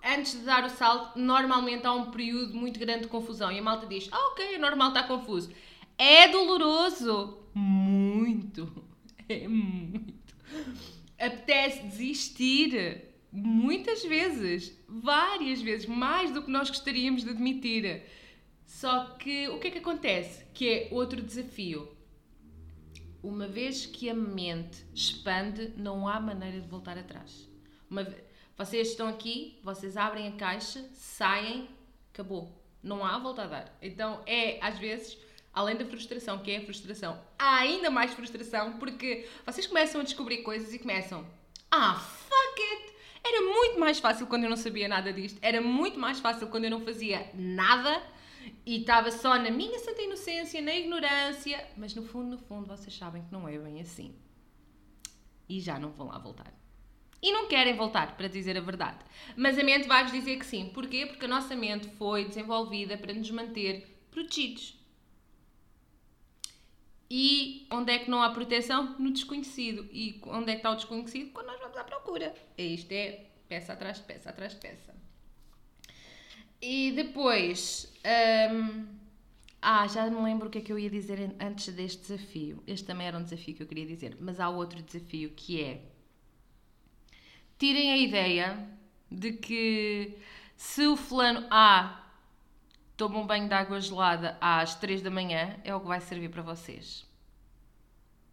antes 0.03 0.33
de 0.33 0.39
dar 0.39 0.65
o 0.65 0.69
salto, 0.69 1.17
normalmente 1.17 1.87
há 1.87 1.93
um 1.93 2.11
período 2.11 2.53
muito 2.53 2.79
grande 2.79 3.03
de 3.03 3.07
confusão 3.07 3.51
e 3.51 3.59
a 3.59 3.61
malta 3.61 3.85
diz: 3.85 4.09
Ah, 4.11 4.27
ok, 4.31 4.55
é 4.55 4.57
normal 4.57 4.89
estar 4.89 5.07
confuso. 5.07 5.49
É 5.97 6.27
doloroso! 6.27 7.37
Muito! 7.53 8.91
É 9.29 9.47
muito! 9.47 10.13
Apetece 11.17 11.83
desistir! 11.83 13.10
Muitas 13.31 14.03
vezes, 14.03 14.77
várias 14.87 15.61
vezes, 15.61 15.85
mais 15.85 16.31
do 16.31 16.43
que 16.43 16.51
nós 16.51 16.69
gostaríamos 16.69 17.23
de 17.23 17.29
admitir. 17.29 18.03
Só 18.65 19.05
que 19.17 19.47
o 19.47 19.59
que 19.59 19.67
é 19.67 19.71
que 19.71 19.77
acontece? 19.77 20.45
Que 20.53 20.69
é 20.69 20.87
outro 20.91 21.21
desafio. 21.21 21.95
Uma 23.23 23.47
vez 23.47 23.85
que 23.85 24.09
a 24.09 24.13
mente 24.13 24.83
expande, 24.93 25.73
não 25.77 26.07
há 26.07 26.19
maneira 26.19 26.59
de 26.59 26.67
voltar 26.67 26.97
atrás. 26.97 27.47
Uma, 27.89 28.07
vocês 28.57 28.89
estão 28.89 29.07
aqui, 29.07 29.59
vocês 29.63 29.95
abrem 29.95 30.27
a 30.27 30.31
caixa, 30.33 30.83
saem, 30.93 31.69
acabou. 32.13 32.61
Não 32.83 33.05
há 33.05 33.17
volta 33.17 33.43
a 33.43 33.47
dar. 33.47 33.77
Então 33.81 34.21
é, 34.25 34.59
às 34.61 34.77
vezes, 34.77 35.17
além 35.53 35.75
da 35.75 35.85
frustração, 35.85 36.39
que 36.39 36.51
é 36.51 36.57
a 36.57 36.65
frustração, 36.65 37.21
há 37.37 37.57
ainda 37.57 37.89
mais 37.89 38.13
frustração 38.13 38.77
porque 38.77 39.27
vocês 39.45 39.67
começam 39.67 40.01
a 40.01 40.03
descobrir 40.03 40.39
coisas 40.39 40.73
e 40.73 40.79
começam. 40.79 41.25
Ah, 41.69 41.95
fuck 41.95 42.61
it! 42.61 42.90
Era 43.23 43.41
muito 43.41 43.79
mais 43.79 43.99
fácil 43.99 44.27
quando 44.27 44.43
eu 44.43 44.49
não 44.49 44.57
sabia 44.57 44.87
nada 44.87 45.13
disto. 45.13 45.39
Era 45.41 45.61
muito 45.61 45.99
mais 45.99 46.19
fácil 46.19 46.47
quando 46.47 46.65
eu 46.65 46.71
não 46.71 46.81
fazia 46.81 47.29
nada 47.33 48.01
e 48.65 48.81
estava 48.81 49.11
só 49.11 49.37
na 49.37 49.51
minha 49.51 49.77
santa 49.79 50.01
inocência, 50.01 50.61
na 50.61 50.75
ignorância, 50.75 51.67
mas 51.77 51.93
no 51.93 52.03
fundo, 52.03 52.31
no 52.31 52.37
fundo, 52.37 52.67
vocês 52.67 52.95
sabem 52.95 53.23
que 53.23 53.31
não 53.31 53.47
é 53.47 53.57
bem 53.57 53.81
assim. 53.81 54.15
E 55.47 55.59
já 55.59 55.79
não 55.79 55.91
vão 55.91 56.07
lá 56.07 56.17
voltar. 56.17 56.53
E 57.21 57.31
não 57.31 57.47
querem 57.47 57.75
voltar, 57.75 58.17
para 58.17 58.27
dizer 58.27 58.57
a 58.57 58.61
verdade. 58.61 58.99
Mas 59.35 59.57
a 59.59 59.63
mente 59.63 59.87
vai-vos 59.87 60.11
dizer 60.11 60.37
que 60.37 60.45
sim. 60.45 60.71
Porquê? 60.73 61.05
Porque 61.05 61.25
a 61.25 61.27
nossa 61.27 61.55
mente 61.55 61.87
foi 61.97 62.25
desenvolvida 62.25 62.97
para 62.97 63.13
nos 63.13 63.29
manter 63.29 64.05
protegidos. 64.09 64.80
E 67.19 67.67
onde 67.71 67.91
é 67.91 67.99
que 67.99 68.09
não 68.09 68.21
há 68.23 68.29
proteção? 68.31 68.95
No 68.97 69.11
desconhecido. 69.11 69.81
E 69.91 70.21
onde 70.27 70.49
é 70.51 70.53
que 70.53 70.59
está 70.59 70.71
o 70.71 70.75
desconhecido? 70.75 71.31
Quando 71.33 71.47
nós 71.47 71.59
vamos 71.59 71.77
à 71.77 71.83
procura. 71.83 72.33
Isto 72.57 72.91
é 72.93 73.25
peça 73.49 73.73
atrás 73.73 73.97
de 73.97 74.03
peça 74.03 74.29
atrás 74.29 74.53
de 74.53 74.59
peça. 74.59 74.95
E 76.61 76.91
depois. 76.91 77.91
hum, 78.53 78.85
ah, 79.61 79.87
já 79.87 80.09
me 80.09 80.21
lembro 80.23 80.47
o 80.47 80.51
que 80.51 80.59
é 80.59 80.61
que 80.61 80.71
eu 80.71 80.79
ia 80.79 80.89
dizer 80.89 81.19
an- 81.19 81.35
antes 81.47 81.73
deste 81.73 82.01
desafio. 82.01 82.63
Este 82.65 82.85
também 82.87 83.07
era 83.07 83.17
um 83.17 83.23
desafio 83.23 83.55
que 83.55 83.63
eu 83.63 83.67
queria 83.67 83.85
dizer, 83.85 84.17
mas 84.19 84.39
há 84.39 84.49
outro 84.49 84.81
desafio 84.81 85.31
que 85.31 85.61
é. 85.61 85.81
Tirem 87.57 87.91
a 87.91 87.97
ideia 87.97 88.67
de 89.11 89.33
que 89.33 90.13
se 90.57 90.87
o 90.87 90.95
fulano 90.97 91.45
A 91.51 92.00
toma 93.01 93.17
um 93.17 93.25
banho 93.25 93.47
de 93.47 93.53
água 93.55 93.81
gelada 93.81 94.37
às 94.39 94.75
3 94.75 95.01
da 95.01 95.09
manhã, 95.09 95.59
é 95.63 95.73
o 95.73 95.79
que 95.79 95.87
vai 95.87 95.99
servir 95.99 96.29
para 96.29 96.43
vocês. 96.43 97.03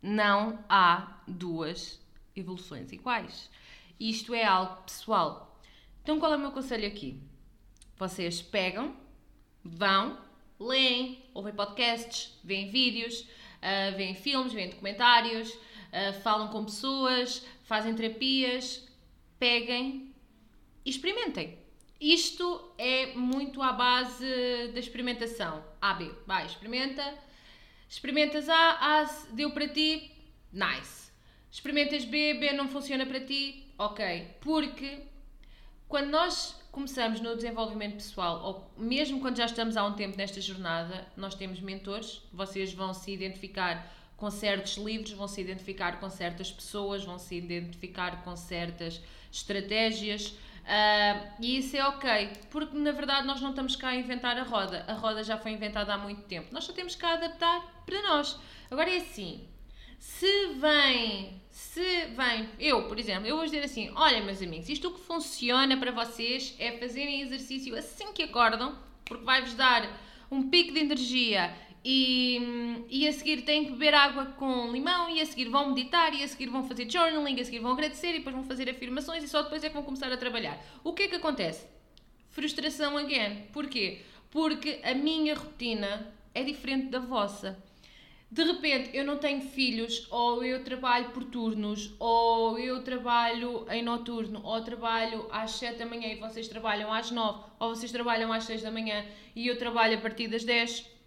Não 0.03 0.63
há 0.69 1.23
duas 1.27 1.99
evoluções 2.37 2.93
iguais. 2.93 3.51
Isto 3.99 4.35
é 4.35 4.45
algo 4.45 4.83
pessoal. 4.83 5.59
Então, 6.03 6.21
qual 6.21 6.35
é 6.35 6.37
o 6.37 6.39
meu 6.39 6.53
conselho 6.53 6.87
aqui? 6.87 7.19
Vocês 7.97 8.43
pegam, 8.43 8.95
vão, 9.65 10.19
leem, 10.61 11.25
ouvem 11.33 11.55
podcasts, 11.55 12.39
veem 12.45 12.69
vídeos, 12.69 13.27
ah, 13.63 13.93
veem 13.97 14.15
filmes, 14.15 14.53
veem 14.53 14.69
documentários, 14.69 15.51
ah, 15.91 16.13
falam 16.13 16.49
com 16.49 16.67
pessoas, 16.67 17.43
fazem 17.63 17.95
terapias. 17.95 18.87
Peguem 19.39 20.15
e 20.85 20.91
experimentem. 20.91 21.57
Isto 22.01 22.75
é 22.79 23.15
muito 23.15 23.61
à 23.61 23.73
base 23.73 24.69
da 24.73 24.79
experimentação. 24.79 25.65
A, 25.81 25.95
B. 25.95 26.11
Vai, 26.27 26.47
experimenta. 26.47 27.03
Experimentas 27.89 28.49
A, 28.49 29.01
A 29.01 29.05
deu 29.33 29.51
para 29.51 29.67
ti, 29.67 30.13
nice. 30.53 31.11
Experimentas 31.51 32.05
B, 32.05 32.35
B 32.35 32.53
não 32.53 32.69
funciona 32.69 33.05
para 33.07 33.21
ti, 33.21 33.67
ok. 33.79 34.37
Porque 34.41 35.01
quando 35.89 36.11
nós 36.11 36.61
começamos 36.71 37.21
no 37.21 37.35
desenvolvimento 37.35 37.95
pessoal, 37.95 38.45
ou 38.45 38.71
mesmo 38.77 39.21
quando 39.21 39.39
já 39.39 39.47
estamos 39.47 39.77
há 39.77 39.85
um 39.85 39.95
tempo 39.95 40.17
nesta 40.17 40.41
jornada, 40.41 41.07
nós 41.17 41.35
temos 41.35 41.61
mentores, 41.61 42.21
vocês 42.33 42.73
vão 42.73 42.93
se 42.93 43.11
identificar 43.11 43.91
com 44.17 44.31
certos 44.31 44.77
livros, 44.77 45.13
vão 45.13 45.27
se 45.27 45.41
identificar 45.41 45.99
com 45.99 46.11
certas 46.11 46.53
pessoas, 46.53 47.05
vão 47.05 47.19
se 47.19 47.37
identificar 47.37 48.23
com 48.23 48.37
certas 48.37 49.01
estratégias. 49.33 50.35
Ah, 50.71 51.25
e 51.41 51.57
isso 51.57 51.75
é 51.77 51.89
ok, 51.89 52.31
porque 52.51 52.77
na 52.77 52.93
verdade 52.93 53.27
nós 53.27 53.41
não 53.41 53.51
estamos 53.51 53.75
cá 53.75 53.89
a 53.89 53.97
inventar 53.97 54.37
a 54.37 54.43
roda, 54.43 54.85
a 54.87 54.93
roda 54.93 55.25
já 55.25 55.39
foi 55.39 55.53
inventada 55.53 55.95
há 55.95 55.99
muito 55.99 56.23
tempo, 56.25 56.53
nós 56.53 56.65
só 56.65 56.75
temos 56.75 56.95
cá 56.95 57.09
a 57.09 57.15
adaptar 57.15 57.83
para 57.87 58.03
nós. 58.03 58.39
Agora 58.71 58.91
é 58.91 58.99
assim, 58.99 59.49
se 59.99 60.47
vem, 60.61 61.41
se 61.51 62.07
vem, 62.09 62.51
eu, 62.61 62.87
por 62.87 62.99
exemplo, 62.99 63.27
eu 63.27 63.37
vou 63.37 63.47
dizer 63.47 63.65
assim: 63.65 63.91
olha, 63.97 64.23
meus 64.23 64.43
amigos, 64.43 64.69
isto 64.69 64.89
o 64.89 64.93
que 64.93 65.01
funciona 65.01 65.75
para 65.79 65.91
vocês 65.91 66.55
é 66.59 66.73
fazerem 66.73 67.23
exercício 67.23 67.75
assim 67.75 68.13
que 68.13 68.23
acordam, 68.23 68.79
porque 69.07 69.25
vai-vos 69.25 69.55
dar 69.55 69.89
um 70.31 70.51
pico 70.51 70.75
de 70.75 70.81
energia 70.81 71.51
e, 71.91 72.85
e 72.91 73.09
a 73.09 73.13
seguir 73.15 73.41
têm 73.47 73.65
que 73.65 73.71
beber 73.71 73.95
água 73.95 74.27
com 74.27 74.71
limão, 74.71 75.09
e 75.09 75.23
a 75.23 75.25
seguir 75.25 75.49
vão 75.49 75.71
meditar, 75.71 76.13
e 76.13 76.23
a 76.23 76.29
seguir 76.29 76.51
vão 76.51 76.63
fazer 76.63 76.91
journaling, 76.91 77.35
e 77.35 77.41
a 77.41 77.45
seguir 77.47 77.61
vão 77.61 77.73
agradecer, 77.73 78.11
e 78.11 78.19
depois 78.19 78.37
vão 78.37 78.45
fazer 78.45 78.69
afirmações, 78.69 79.25
e 79.25 79.29
só 79.29 79.41
depois 79.41 79.65
é 79.65 79.69
que 79.69 79.75
vão 79.75 79.83
começar 79.83 80.13
a 80.13 80.17
trabalhar. 80.19 80.63
O 80.85 80.93
que 80.93 81.05
é 81.05 81.09
que 81.09 81.15
acontece? 81.15 81.67
Frustração 82.29 82.99
again. 82.99 83.47
Porquê? 83.55 84.03
Porque 84.31 84.81
a 84.85 84.93
minha 84.93 85.35
rotina 85.35 86.13
é 86.35 86.45
diferente 86.45 86.89
da 86.89 86.99
vossa 86.99 87.57
de 88.31 88.45
repente 88.45 88.91
eu 88.95 89.07
não 89.07 89.17
tenho 89.17 89.41
filhos, 89.41 90.07
ou 90.11 90.45
eu 90.45 90.63
trabalho 90.63 91.11
por 91.13 91.25
turnos, 91.25 91.95
ou 91.99 92.59
eu 92.59 92.83
trabalho 92.85 93.67
em 93.71 93.83
noturno, 93.83 94.43
ou 94.45 94.61
trabalho 94.61 95.27
às 95.33 95.53
7 95.53 95.79
da 95.79 95.87
manhã 95.87 96.09
e 96.09 96.17
vocês 96.17 96.47
trabalham 96.47 96.93
às 96.93 97.11
9, 97.11 97.45
ou 97.59 97.75
vocês 97.75 97.91
trabalham 97.91 98.31
às 98.31 98.45
6 98.45 98.61
da 98.61 98.71
manhã 98.71 99.07
e 99.35 99.47
eu 99.47 99.57
trabalho 99.57 99.97
a 99.97 100.01
partir 100.03 100.29
das 100.29 100.45
10, 100.45 100.98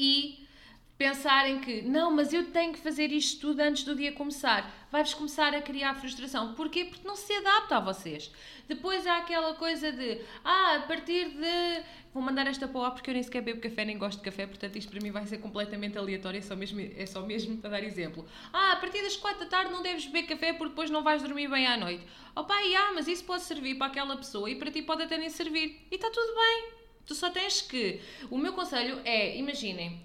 e 0.00 0.48
pensarem 0.96 1.60
que 1.60 1.82
não, 1.82 2.10
mas 2.10 2.32
eu 2.32 2.50
tenho 2.50 2.72
que 2.72 2.78
fazer 2.78 3.12
isto 3.12 3.40
tudo 3.40 3.60
antes 3.60 3.84
do 3.84 3.94
dia 3.94 4.12
começar, 4.12 4.88
vai-vos 4.90 5.12
começar 5.12 5.54
a 5.54 5.60
criar 5.60 5.94
frustração. 5.94 6.54
Porquê? 6.54 6.86
Porque 6.86 7.06
não 7.06 7.16
se 7.16 7.32
adapta 7.34 7.76
a 7.76 7.80
vocês. 7.80 8.32
Depois 8.66 9.06
há 9.06 9.18
aquela 9.18 9.54
coisa 9.54 9.92
de, 9.92 10.22
ah, 10.42 10.76
a 10.76 10.80
partir 10.80 11.28
de. 11.30 11.84
Vou 12.14 12.22
mandar 12.22 12.46
esta 12.46 12.66
para 12.66 12.80
lá 12.80 12.90
porque 12.90 13.10
eu 13.10 13.14
nem 13.14 13.22
sequer 13.22 13.42
bebo 13.42 13.60
café, 13.60 13.84
nem 13.84 13.96
gosto 13.96 14.18
de 14.18 14.24
café, 14.24 14.46
portanto 14.46 14.76
isto 14.76 14.90
para 14.90 15.00
mim 15.00 15.10
vai 15.10 15.26
ser 15.26 15.38
completamente 15.38 15.96
aleatório, 15.96 16.38
é 16.38 16.42
só 16.42 16.56
mesmo, 16.56 16.80
é 16.80 17.06
só 17.06 17.20
mesmo 17.22 17.58
para 17.58 17.70
dar 17.70 17.84
exemplo. 17.84 18.26
Ah, 18.52 18.72
a 18.72 18.76
partir 18.76 19.02
das 19.02 19.16
4 19.16 19.40
da 19.40 19.46
tarde 19.46 19.70
não 19.70 19.82
deves 19.82 20.06
beber 20.06 20.24
café 20.24 20.52
porque 20.54 20.70
depois 20.70 20.90
não 20.90 21.02
vais 21.02 21.22
dormir 21.22 21.48
bem 21.48 21.66
à 21.66 21.76
noite. 21.76 22.04
Oh 22.34 22.44
pá, 22.44 22.56
ah, 22.56 22.92
mas 22.94 23.06
isso 23.06 23.24
pode 23.24 23.42
servir 23.42 23.76
para 23.76 23.86
aquela 23.86 24.16
pessoa 24.16 24.50
e 24.50 24.56
para 24.56 24.70
ti 24.70 24.82
pode 24.82 25.02
até 25.02 25.18
nem 25.18 25.28
servir. 25.28 25.86
E 25.90 25.94
está 25.94 26.10
tudo 26.10 26.34
bem. 26.34 26.79
Tu 27.10 27.14
só 27.16 27.28
tens 27.28 27.60
que. 27.60 28.00
O 28.30 28.38
meu 28.38 28.52
conselho 28.52 29.00
é, 29.04 29.36
imaginem, 29.36 30.00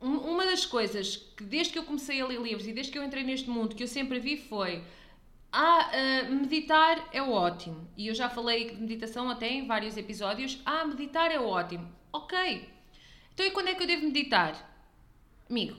um- 0.00 0.18
uma 0.32 0.44
das 0.44 0.66
coisas 0.66 1.16
que 1.36 1.44
desde 1.44 1.72
que 1.72 1.78
eu 1.78 1.84
comecei 1.84 2.20
a 2.20 2.26
ler 2.26 2.40
livros 2.40 2.66
e 2.66 2.72
desde 2.72 2.90
que 2.90 2.98
eu 2.98 3.04
entrei 3.04 3.22
neste 3.22 3.48
mundo 3.48 3.76
que 3.76 3.84
eu 3.84 3.86
sempre 3.86 4.18
vi 4.18 4.36
foi 4.36 4.82
ah, 5.52 5.88
ah, 5.92 6.22
meditar 6.30 7.08
é 7.12 7.22
ótimo. 7.22 7.86
E 7.96 8.08
eu 8.08 8.14
já 8.20 8.28
falei 8.28 8.70
de 8.74 8.80
meditação 8.80 9.30
até 9.30 9.48
em 9.50 9.68
vários 9.68 9.96
episódios. 9.96 10.58
Ah, 10.66 10.84
meditar 10.84 11.30
é 11.30 11.38
ótimo. 11.38 11.88
Ok. 12.12 12.36
Então 13.32 13.46
e 13.46 13.52
quando 13.52 13.68
é 13.68 13.74
que 13.76 13.84
eu 13.84 13.86
devo 13.86 14.04
meditar? 14.06 14.52
Amigo, 15.48 15.76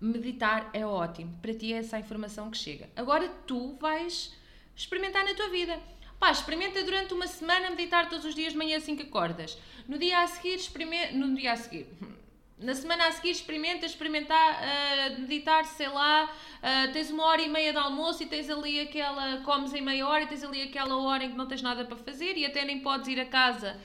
meditar 0.00 0.70
é 0.72 0.86
ótimo. 0.86 1.38
Para 1.42 1.52
ti 1.52 1.74
é 1.74 1.76
essa 1.76 1.98
a 1.98 2.00
informação 2.00 2.50
que 2.50 2.56
chega. 2.56 2.88
Agora 2.96 3.28
tu 3.46 3.76
vais 3.78 4.34
experimentar 4.74 5.26
na 5.26 5.34
tua 5.34 5.50
vida. 5.50 5.78
Pá, 6.20 6.30
experimenta 6.30 6.84
durante 6.84 7.14
uma 7.14 7.26
semana 7.26 7.70
meditar 7.70 8.10
todos 8.10 8.26
os 8.26 8.34
dias 8.34 8.52
de 8.52 8.58
manhã 8.58 8.76
assim 8.76 8.94
que 8.94 9.04
acordas. 9.04 9.56
No 9.88 9.98
dia 9.98 10.20
a 10.20 10.26
seguir, 10.26 10.54
experimenta. 10.54 11.14
No 11.14 11.34
dia 11.34 11.52
a 11.52 11.56
seguir. 11.56 11.86
Na 12.58 12.74
semana 12.74 13.06
a 13.06 13.12
seguir 13.12 13.30
experimenta 13.30 13.86
experimentar, 13.86 14.36
ah, 14.36 15.18
meditar, 15.18 15.64
sei 15.64 15.88
lá, 15.88 16.30
ah, 16.62 16.88
tens 16.92 17.10
uma 17.10 17.24
hora 17.24 17.40
e 17.40 17.48
meia 17.48 17.72
de 17.72 17.78
almoço 17.78 18.22
e 18.22 18.26
tens 18.26 18.50
ali 18.50 18.78
aquela, 18.80 19.38
comes 19.38 19.72
em 19.72 19.80
meia 19.80 20.06
hora 20.06 20.24
e 20.24 20.26
tens 20.26 20.44
ali 20.44 20.60
aquela 20.60 20.94
hora 20.98 21.24
em 21.24 21.30
que 21.30 21.36
não 21.38 21.46
tens 21.46 21.62
nada 21.62 21.86
para 21.86 21.96
fazer 21.96 22.36
e 22.36 22.44
até 22.44 22.62
nem 22.66 22.80
podes 22.80 23.08
ir 23.08 23.18
a 23.18 23.24
casa 23.24 23.80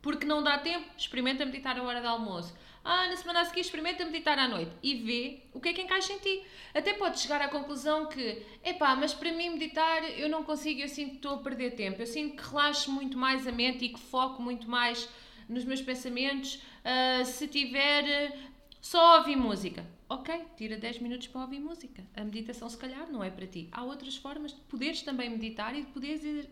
porque 0.00 0.26
não 0.26 0.42
dá 0.42 0.58
tempo, 0.58 0.86
experimenta 0.96 1.44
meditar 1.44 1.78
a 1.78 1.82
hora 1.82 2.00
de 2.00 2.06
almoço. 2.06 2.54
Ah, 2.84 3.08
na 3.08 3.16
semana 3.16 3.40
a 3.40 3.44
seguir 3.46 3.62
experimenta 3.62 4.04
meditar 4.04 4.38
à 4.38 4.46
noite 4.46 4.70
e 4.82 4.94
vê 4.96 5.40
o 5.54 5.60
que 5.60 5.70
é 5.70 5.72
que 5.72 5.80
encaixa 5.80 6.12
em 6.12 6.18
ti. 6.18 6.42
Até 6.74 6.92
podes 6.92 7.22
chegar 7.22 7.40
à 7.40 7.48
conclusão 7.48 8.06
que, 8.06 8.42
epá, 8.62 8.94
mas 8.94 9.14
para 9.14 9.32
mim 9.32 9.48
meditar 9.50 10.04
eu 10.20 10.28
não 10.28 10.44
consigo, 10.44 10.82
eu 10.82 10.88
sinto 10.88 11.10
que 11.12 11.16
estou 11.16 11.36
a 11.36 11.38
perder 11.38 11.74
tempo. 11.76 12.02
Eu 12.02 12.06
sinto 12.06 12.36
que 12.36 12.46
relaxo 12.50 12.92
muito 12.92 13.16
mais 13.16 13.46
a 13.46 13.52
mente 13.52 13.86
e 13.86 13.88
que 13.88 13.98
foco 13.98 14.42
muito 14.42 14.68
mais 14.68 15.08
nos 15.48 15.64
meus 15.64 15.80
pensamentos 15.80 16.62
ah, 16.84 17.24
se 17.24 17.48
tiver 17.48 18.38
só 18.82 19.16
ouvir 19.18 19.36
música. 19.36 19.86
Ok, 20.06 20.44
tira 20.54 20.76
10 20.76 20.98
minutos 20.98 21.26
para 21.28 21.40
ouvir 21.40 21.60
música. 21.60 22.04
A 22.14 22.22
meditação 22.22 22.68
se 22.68 22.76
calhar 22.76 23.10
não 23.10 23.24
é 23.24 23.30
para 23.30 23.46
ti. 23.46 23.66
Há 23.72 23.82
outras 23.82 24.14
formas 24.14 24.52
de 24.52 24.60
poderes 24.60 25.00
também 25.00 25.30
meditar 25.30 25.74
e 25.74 25.84
de 25.84 25.90
poderes 25.90 26.46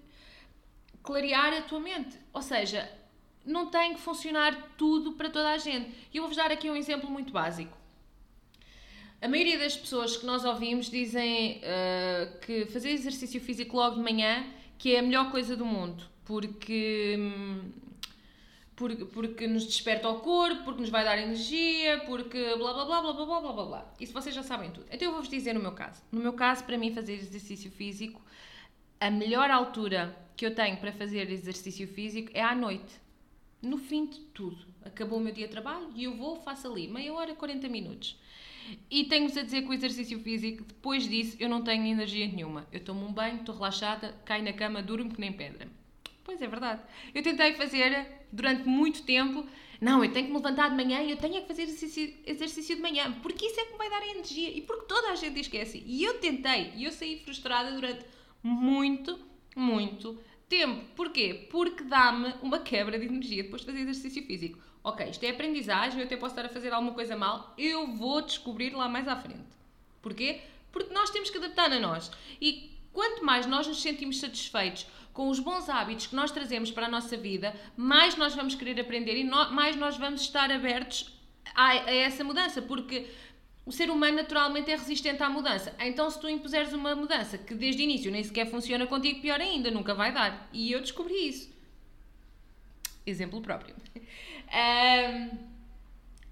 clarear 1.02 1.52
a 1.52 1.60
tua 1.60 1.78
mente. 1.78 2.18
Ou 2.32 2.40
seja, 2.40 2.90
não 3.44 3.66
tem 3.66 3.94
que 3.94 4.00
funcionar 4.00 4.70
tudo 4.76 5.12
para 5.12 5.30
toda 5.30 5.50
a 5.50 5.58
gente. 5.58 5.90
E 6.12 6.16
eu 6.16 6.22
vou-vos 6.22 6.36
dar 6.36 6.50
aqui 6.50 6.70
um 6.70 6.76
exemplo 6.76 7.10
muito 7.10 7.32
básico. 7.32 7.76
A 9.20 9.28
maioria 9.28 9.58
das 9.58 9.76
pessoas 9.76 10.16
que 10.16 10.26
nós 10.26 10.44
ouvimos 10.44 10.90
dizem 10.90 11.60
ah, 11.64 12.38
que 12.44 12.66
fazer 12.66 12.90
exercício 12.90 13.40
físico 13.40 13.76
logo 13.76 13.96
de 13.96 14.02
manhã 14.02 14.44
que 14.82 14.96
é 14.96 14.98
a 14.98 15.02
melhor 15.02 15.30
coisa 15.30 15.54
do 15.54 15.64
mundo, 15.64 16.04
porque, 16.24 17.16
porque, 18.74 19.04
porque 19.04 19.46
nos 19.46 19.64
desperta 19.64 20.08
o 20.08 20.18
corpo, 20.18 20.64
porque 20.64 20.80
nos 20.80 20.90
vai 20.90 21.04
dar 21.04 21.16
energia, 21.16 22.02
porque 22.04 22.56
blá 22.56 22.72
blá 22.72 22.84
blá 22.84 23.00
blá 23.00 23.12
blá 23.12 23.40
blá 23.40 23.52
blá 23.52 23.64
blá. 23.64 23.94
Isso 24.00 24.12
vocês 24.12 24.34
já 24.34 24.42
sabem 24.42 24.72
tudo. 24.72 24.86
Então 24.90 25.06
eu 25.06 25.12
vou-vos 25.12 25.30
dizer 25.30 25.52
no 25.52 25.60
meu 25.60 25.70
caso. 25.70 26.02
No 26.10 26.18
meu 26.18 26.32
caso, 26.32 26.64
para 26.64 26.76
mim, 26.76 26.92
fazer 26.92 27.12
exercício 27.12 27.70
físico, 27.70 28.20
a 28.98 29.08
melhor 29.08 29.52
altura 29.52 30.16
que 30.36 30.44
eu 30.44 30.52
tenho 30.52 30.78
para 30.78 30.90
fazer 30.90 31.30
exercício 31.30 31.86
físico 31.86 32.32
é 32.34 32.42
à 32.42 32.52
noite. 32.52 33.00
No 33.62 33.78
fim 33.78 34.06
de 34.06 34.18
tudo. 34.20 34.66
Acabou 34.84 35.18
o 35.18 35.22
meu 35.22 35.32
dia 35.32 35.46
de 35.46 35.52
trabalho 35.52 35.88
e 35.94 36.04
eu 36.04 36.16
vou, 36.16 36.36
faço 36.36 36.66
ali 36.66 36.88
meia 36.88 37.12
hora, 37.14 37.34
40 37.34 37.68
minutos. 37.68 38.18
E 38.90 39.04
tenho-vos 39.04 39.36
a 39.36 39.42
dizer 39.42 39.62
que 39.62 39.68
o 39.68 39.72
exercício 39.72 40.18
físico, 40.20 40.64
depois 40.64 41.08
disso, 41.08 41.36
eu 41.38 41.48
não 41.48 41.62
tenho 41.62 41.86
energia 41.86 42.26
nenhuma. 42.26 42.66
Eu 42.72 42.80
tomo 42.80 43.06
um 43.06 43.12
banho, 43.12 43.40
estou 43.40 43.54
relaxada, 43.54 44.14
caio 44.24 44.44
na 44.44 44.52
cama, 44.52 44.82
durmo 44.82 45.12
que 45.12 45.20
nem 45.20 45.32
pedra. 45.32 45.68
Pois 46.24 46.40
é 46.40 46.46
verdade. 46.46 46.82
Eu 47.14 47.22
tentei 47.22 47.54
fazer 47.54 48.24
durante 48.32 48.68
muito 48.68 49.02
tempo. 49.02 49.46
Não, 49.80 50.04
eu 50.04 50.12
tenho 50.12 50.26
que 50.26 50.32
me 50.32 50.38
levantar 50.38 50.70
de 50.70 50.76
manhã 50.76 51.02
e 51.02 51.10
eu 51.10 51.16
tenho 51.16 51.36
é 51.36 51.40
que 51.40 51.48
fazer 51.48 51.62
exercício, 51.62 52.14
exercício 52.24 52.76
de 52.76 52.82
manhã, 52.82 53.12
porque 53.20 53.46
isso 53.46 53.58
é 53.58 53.64
que 53.64 53.72
me 53.72 53.78
vai 53.78 53.90
dar 53.90 54.06
energia 54.06 54.48
e 54.48 54.60
porque 54.60 54.86
toda 54.86 55.08
a 55.08 55.16
gente 55.16 55.58
assim. 55.58 55.82
E 55.84 56.04
eu 56.04 56.20
tentei 56.20 56.72
e 56.76 56.84
eu 56.84 56.92
saí 56.92 57.18
frustrada 57.18 57.72
durante 57.72 58.04
muito, 58.42 59.18
muito 59.56 60.20
tempo. 60.52 60.84
Porquê? 60.94 61.46
Porque 61.50 61.82
dá-me 61.82 62.34
uma 62.42 62.58
quebra 62.58 62.98
de 62.98 63.06
energia 63.06 63.42
depois 63.42 63.62
de 63.62 63.66
fazer 63.66 63.80
exercício 63.80 64.22
físico. 64.26 64.58
Ok, 64.84 65.08
isto 65.08 65.24
é 65.24 65.30
aprendizagem, 65.30 65.98
eu 65.98 66.04
até 66.04 66.14
posso 66.14 66.34
estar 66.34 66.44
a 66.44 66.52
fazer 66.52 66.74
alguma 66.74 66.92
coisa 66.92 67.16
mal, 67.16 67.54
eu 67.56 67.86
vou 67.94 68.20
descobrir 68.20 68.74
lá 68.74 68.86
mais 68.86 69.08
à 69.08 69.16
frente. 69.16 69.48
Porquê? 70.02 70.42
Porque 70.70 70.92
nós 70.92 71.08
temos 71.08 71.30
que 71.30 71.38
adaptar 71.38 71.72
a 71.72 71.80
nós. 71.80 72.10
E 72.38 72.70
quanto 72.92 73.24
mais 73.24 73.46
nós 73.46 73.66
nos 73.66 73.80
sentimos 73.80 74.20
satisfeitos 74.20 74.86
com 75.14 75.30
os 75.30 75.40
bons 75.40 75.70
hábitos 75.70 76.06
que 76.08 76.16
nós 76.16 76.30
trazemos 76.30 76.70
para 76.70 76.86
a 76.86 76.90
nossa 76.90 77.16
vida, 77.16 77.54
mais 77.74 78.16
nós 78.16 78.34
vamos 78.34 78.54
querer 78.54 78.78
aprender 78.78 79.16
e 79.16 79.24
no, 79.24 79.50
mais 79.52 79.74
nós 79.76 79.96
vamos 79.96 80.20
estar 80.20 80.50
abertos 80.50 81.18
a, 81.54 81.68
a 81.68 81.94
essa 81.94 82.22
mudança, 82.22 82.60
porque 82.60 83.08
o 83.64 83.70
ser 83.70 83.90
humano 83.90 84.16
naturalmente 84.16 84.70
é 84.70 84.76
resistente 84.76 85.22
à 85.22 85.30
mudança. 85.30 85.74
Então, 85.78 86.10
se 86.10 86.20
tu 86.20 86.28
impuseres 86.28 86.72
uma 86.72 86.94
mudança 86.96 87.38
que 87.38 87.54
desde 87.54 87.82
o 87.82 87.84
início 87.84 88.10
nem 88.10 88.22
sequer 88.22 88.46
funciona 88.46 88.86
contigo, 88.86 89.20
pior 89.20 89.40
ainda, 89.40 89.70
nunca 89.70 89.94
vai 89.94 90.12
dar. 90.12 90.48
E 90.52 90.72
eu 90.72 90.80
descobri 90.80 91.28
isso. 91.28 91.50
Exemplo 93.06 93.40
próprio. 93.40 93.74
Um, 94.52 95.38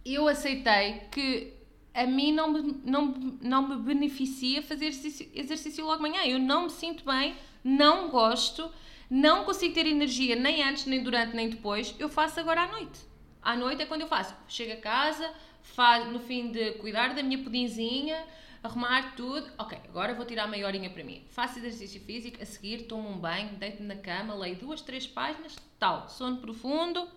eu 0.04 0.28
aceitei 0.28 1.00
que 1.10 1.54
a 1.94 2.04
mim 2.06 2.32
não 2.32 2.52
me, 2.52 2.80
não, 2.84 3.06
não 3.40 3.66
me 3.66 3.76
beneficia 3.76 4.62
fazer 4.62 4.88
exercício, 4.88 5.30
exercício 5.34 5.84
logo 5.86 5.96
de 5.96 6.02
manhã. 6.02 6.22
Eu 6.24 6.38
não 6.38 6.64
me 6.64 6.70
sinto 6.70 7.02
bem, 7.02 7.34
não 7.64 8.10
gosto, 8.10 8.70
não 9.08 9.44
consigo 9.44 9.74
ter 9.74 9.86
energia 9.86 10.36
nem 10.36 10.62
antes, 10.62 10.86
nem 10.86 11.02
durante, 11.02 11.34
nem 11.34 11.48
depois. 11.48 11.94
Eu 11.98 12.08
faço 12.10 12.38
agora 12.38 12.62
à 12.62 12.68
noite. 12.68 13.00
À 13.42 13.56
noite 13.56 13.82
é 13.82 13.86
quando 13.86 14.02
eu 14.02 14.06
faço. 14.06 14.34
Chego 14.46 14.74
a 14.74 14.76
casa, 14.76 15.32
faz, 15.62 16.06
no 16.10 16.18
fim 16.18 16.50
de 16.50 16.72
cuidar 16.72 17.14
da 17.14 17.22
minha 17.22 17.42
pudinzinha, 17.42 18.24
arrumar 18.62 19.14
tudo. 19.14 19.50
Ok, 19.58 19.78
agora 19.88 20.14
vou 20.14 20.24
tirar 20.24 20.46
meia 20.46 20.66
horinha 20.66 20.90
para 20.90 21.04
mim. 21.04 21.24
Faço 21.30 21.58
exercício 21.58 22.00
físico, 22.00 22.42
a 22.42 22.46
seguir 22.46 22.82
tomo 22.82 23.08
um 23.08 23.18
banho, 23.18 23.56
deito-me 23.56 23.88
na 23.88 23.96
cama, 23.96 24.34
leio 24.34 24.56
duas, 24.56 24.82
três 24.82 25.06
páginas, 25.06 25.56
tal, 25.78 26.08
sono 26.08 26.38
profundo, 26.38 27.08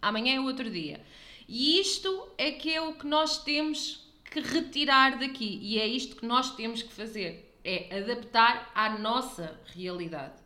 amanhã 0.00 0.36
é 0.36 0.40
outro 0.40 0.70
dia. 0.70 1.00
E 1.48 1.78
isto 1.80 2.28
é 2.38 2.52
que 2.52 2.72
é 2.72 2.80
o 2.80 2.94
que 2.94 3.06
nós 3.06 3.42
temos 3.42 4.04
que 4.30 4.40
retirar 4.40 5.18
daqui 5.18 5.58
e 5.62 5.78
é 5.78 5.86
isto 5.86 6.16
que 6.16 6.26
nós 6.26 6.54
temos 6.56 6.82
que 6.82 6.92
fazer, 6.92 7.58
é 7.62 7.98
adaptar 7.98 8.70
à 8.74 8.98
nossa 8.98 9.60
realidade. 9.66 10.42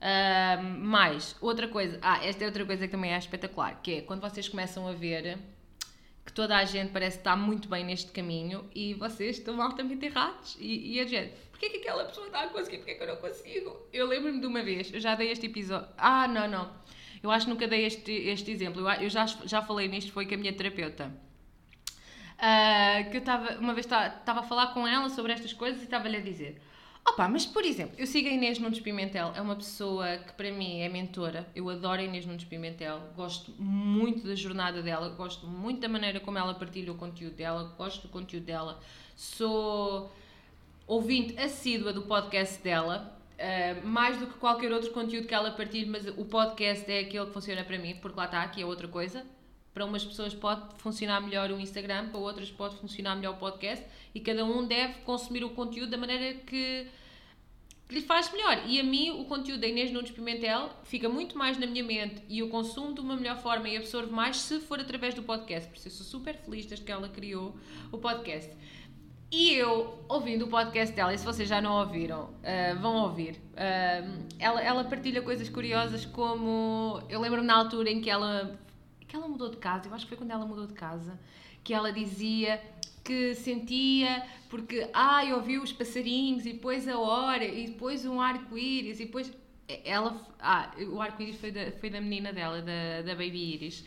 Uh, 0.00 0.60
mais, 0.80 1.36
outra 1.40 1.68
coisa, 1.68 1.96
ah, 2.02 2.24
esta 2.24 2.42
é 2.42 2.46
outra 2.46 2.64
coisa 2.66 2.86
que 2.86 2.90
também 2.90 3.12
é 3.12 3.18
espetacular, 3.18 3.80
que 3.80 3.94
é 3.94 4.00
quando 4.00 4.20
vocês 4.20 4.48
começam 4.48 4.88
a 4.88 4.92
ver 4.92 5.38
que 6.32 6.34
toda 6.34 6.56
a 6.56 6.64
gente 6.64 6.90
parece 6.92 7.18
estar 7.18 7.36
muito 7.36 7.68
bem 7.68 7.84
neste 7.84 8.10
caminho 8.10 8.64
e 8.74 8.94
vocês 8.94 9.36
estão 9.36 9.60
altamente 9.60 10.06
errados. 10.06 10.56
E, 10.58 10.94
e 10.94 11.00
a 11.00 11.04
gente, 11.04 11.34
porquê 11.50 11.68
que 11.68 11.76
aquela 11.76 12.06
pessoa 12.06 12.26
está 12.26 12.44
a 12.44 12.48
conseguir? 12.48 12.78
Porquê 12.78 12.94
que 12.94 13.02
eu 13.02 13.06
não 13.06 13.16
consigo? 13.16 13.86
Eu 13.92 14.06
lembro-me 14.06 14.40
de 14.40 14.46
uma 14.46 14.62
vez, 14.62 14.92
eu 14.92 14.98
já 14.98 15.14
dei 15.14 15.30
este 15.30 15.46
episódio. 15.46 15.88
Ah, 15.98 16.26
não, 16.26 16.48
não. 16.48 16.72
Eu 17.22 17.30
acho 17.30 17.44
que 17.44 17.52
nunca 17.52 17.68
dei 17.68 17.84
este, 17.84 18.10
este 18.10 18.50
exemplo. 18.50 18.80
Eu, 18.80 19.02
eu 19.02 19.10
já, 19.10 19.26
já 19.26 19.60
falei 19.60 19.88
nisto, 19.88 20.10
foi 20.10 20.26
com 20.26 20.34
a 20.34 20.38
minha 20.38 20.52
terapeuta. 20.54 21.12
Uh, 22.38 23.10
que 23.10 23.18
eu 23.18 23.20
estava, 23.20 23.58
uma 23.58 23.74
vez 23.74 23.86
estava 23.86 24.40
a 24.40 24.42
falar 24.42 24.68
com 24.68 24.88
ela 24.88 25.08
sobre 25.10 25.32
estas 25.32 25.52
coisas 25.52 25.80
e 25.82 25.84
estava-lhe 25.84 26.16
a 26.16 26.20
dizer 26.20 26.60
Opa, 27.04 27.28
mas 27.28 27.44
por 27.44 27.64
exemplo, 27.64 27.94
eu 27.98 28.06
sigo 28.06 28.28
a 28.28 28.30
Inês 28.30 28.58
Nunes 28.58 28.80
Pimentel, 28.80 29.32
é 29.34 29.40
uma 29.40 29.56
pessoa 29.56 30.18
que 30.18 30.32
para 30.32 30.50
mim 30.52 30.80
é 30.80 30.88
mentora. 30.88 31.46
Eu 31.54 31.68
adoro 31.68 32.00
a 32.00 32.04
Inês 32.04 32.24
Nunes 32.24 32.44
Pimentel, 32.44 33.00
gosto 33.16 33.52
muito 33.58 34.26
da 34.26 34.34
jornada 34.34 34.80
dela, 34.82 35.08
gosto 35.10 35.46
muito 35.46 35.80
da 35.80 35.88
maneira 35.88 36.20
como 36.20 36.38
ela 36.38 36.54
partilha 36.54 36.92
o 36.92 36.94
conteúdo 36.94 37.34
dela, 37.34 37.74
gosto 37.76 38.02
do 38.02 38.08
conteúdo 38.08 38.44
dela. 38.44 38.80
Sou 39.16 40.12
ouvinte 40.86 41.38
assídua 41.38 41.92
do 41.92 42.02
podcast 42.02 42.62
dela, 42.62 43.18
uh, 43.34 43.86
mais 43.86 44.18
do 44.18 44.28
que 44.28 44.34
qualquer 44.38 44.72
outro 44.72 44.92
conteúdo 44.92 45.26
que 45.26 45.34
ela 45.34 45.50
partilhe, 45.50 45.86
mas 45.86 46.06
o 46.06 46.24
podcast 46.24 46.90
é 46.90 47.00
aquele 47.00 47.26
que 47.26 47.32
funciona 47.32 47.64
para 47.64 47.78
mim, 47.78 47.96
porque 48.00 48.18
lá 48.18 48.26
está, 48.26 48.42
aqui 48.42 48.62
é 48.62 48.66
outra 48.66 48.86
coisa. 48.86 49.26
Para 49.72 49.86
umas 49.86 50.04
pessoas 50.04 50.34
pode 50.34 50.62
funcionar 50.78 51.20
melhor 51.20 51.50
o 51.50 51.58
Instagram, 51.58 52.08
para 52.08 52.18
outras 52.18 52.50
pode 52.50 52.76
funcionar 52.76 53.16
melhor 53.16 53.34
o 53.34 53.38
podcast 53.38 53.84
e 54.14 54.20
cada 54.20 54.44
um 54.44 54.66
deve 54.66 55.00
consumir 55.00 55.44
o 55.44 55.50
conteúdo 55.50 55.90
da 55.90 55.96
maneira 55.96 56.34
que, 56.40 56.86
que 57.88 57.94
lhe 57.94 58.02
faz 58.02 58.30
melhor. 58.30 58.64
E 58.66 58.78
a 58.78 58.84
mim, 58.84 59.10
o 59.10 59.24
conteúdo 59.24 59.60
da 59.60 59.66
Inês 59.66 59.90
Nunes 59.90 60.10
Pimentel 60.10 60.68
fica 60.84 61.08
muito 61.08 61.38
mais 61.38 61.56
na 61.56 61.66
minha 61.66 61.82
mente 61.82 62.22
e 62.28 62.40
eu 62.40 62.50
consumo 62.50 62.94
de 62.94 63.00
uma 63.00 63.16
melhor 63.16 63.38
forma 63.38 63.66
e 63.68 63.76
absorvo 63.78 64.12
mais 64.12 64.36
se 64.36 64.60
for 64.60 64.78
através 64.78 65.14
do 65.14 65.22
podcast. 65.22 65.66
Por 65.70 65.76
isso, 65.76 65.88
eu 65.88 65.92
sou 65.92 66.06
super 66.06 66.36
feliz 66.36 66.66
desde 66.66 66.84
que 66.84 66.92
ela 66.92 67.08
criou 67.08 67.56
o 67.90 67.96
podcast. 67.96 68.54
E 69.32 69.54
eu, 69.54 70.04
ouvindo 70.10 70.44
o 70.44 70.48
podcast 70.48 70.94
dela, 70.94 71.14
e 71.14 71.16
se 71.16 71.24
vocês 71.24 71.48
já 71.48 71.58
não 71.58 71.80
ouviram, 71.80 72.24
uh, 72.24 72.78
vão 72.78 72.96
ouvir. 72.96 73.36
Uh, 73.52 74.26
ela, 74.38 74.60
ela 74.60 74.84
partilha 74.84 75.22
coisas 75.22 75.48
curiosas 75.48 76.04
como. 76.04 77.02
Eu 77.08 77.18
lembro-me 77.18 77.46
na 77.46 77.56
altura 77.56 77.88
em 77.88 78.02
que 78.02 78.10
ela 78.10 78.60
que 79.12 79.16
ela 79.16 79.28
mudou 79.28 79.50
de 79.50 79.58
casa, 79.58 79.88
eu 79.88 79.94
acho 79.94 80.06
que 80.06 80.08
foi 80.08 80.16
quando 80.16 80.30
ela 80.30 80.46
mudou 80.46 80.66
de 80.66 80.72
casa, 80.72 81.20
que 81.62 81.74
ela 81.74 81.92
dizia 81.92 82.58
que 83.04 83.34
sentia 83.34 84.26
porque, 84.48 84.88
ai, 84.94 85.30
ah, 85.30 85.36
ouviu 85.36 85.62
os 85.62 85.70
passarinhos 85.70 86.46
e 86.46 86.54
depois 86.54 86.88
a 86.88 86.98
hora 86.98 87.44
e 87.44 87.66
depois 87.66 88.06
um 88.06 88.22
arco-íris 88.22 89.00
e 89.00 89.04
depois 89.04 89.30
ela, 89.84 90.18
ah, 90.40 90.72
o 90.90 90.98
arco-íris 90.98 91.36
foi 91.36 91.50
da, 91.50 91.72
foi 91.72 91.90
da 91.90 92.00
menina 92.00 92.32
dela, 92.32 92.62
da, 92.62 93.02
da 93.02 93.12
Baby 93.12 93.54
Iris. 93.54 93.84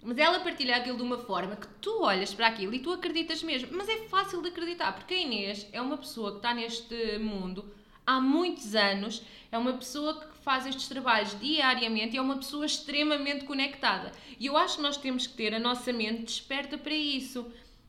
Mas 0.00 0.16
ela 0.16 0.38
partilha 0.38 0.76
aquilo 0.76 0.96
de 0.96 1.02
uma 1.02 1.18
forma 1.18 1.56
que 1.56 1.66
tu 1.80 2.02
olhas 2.02 2.32
para 2.32 2.46
aquilo 2.46 2.72
e 2.72 2.78
tu 2.78 2.92
acreditas 2.92 3.42
mesmo. 3.42 3.68
Mas 3.72 3.88
é 3.88 4.04
fácil 4.08 4.42
de 4.42 4.48
acreditar, 4.48 4.92
porque 4.92 5.14
a 5.14 5.18
Inês 5.18 5.68
é 5.72 5.80
uma 5.80 5.96
pessoa 5.96 6.32
que 6.32 6.36
está 6.36 6.54
neste 6.54 7.18
mundo 7.18 7.64
há 8.06 8.20
muitos 8.20 8.74
anos, 8.74 9.22
é 9.50 9.58
uma 9.58 9.72
pessoa 9.74 10.20
que 10.20 10.36
faz 10.38 10.66
estes 10.66 10.88
trabalhos 10.88 11.38
diariamente 11.38 12.14
e 12.14 12.18
é 12.18 12.22
uma 12.22 12.36
pessoa 12.36 12.66
extremamente 12.66 13.44
conectada. 13.44 14.12
E 14.38 14.46
eu 14.46 14.56
acho 14.56 14.76
que 14.76 14.82
nós 14.82 14.96
temos 14.96 15.26
que 15.26 15.34
ter 15.34 15.54
a 15.54 15.58
nossa 15.58 15.92
mente 15.92 16.22
desperta 16.22 16.76
para 16.78 16.94
isso. 16.94 17.46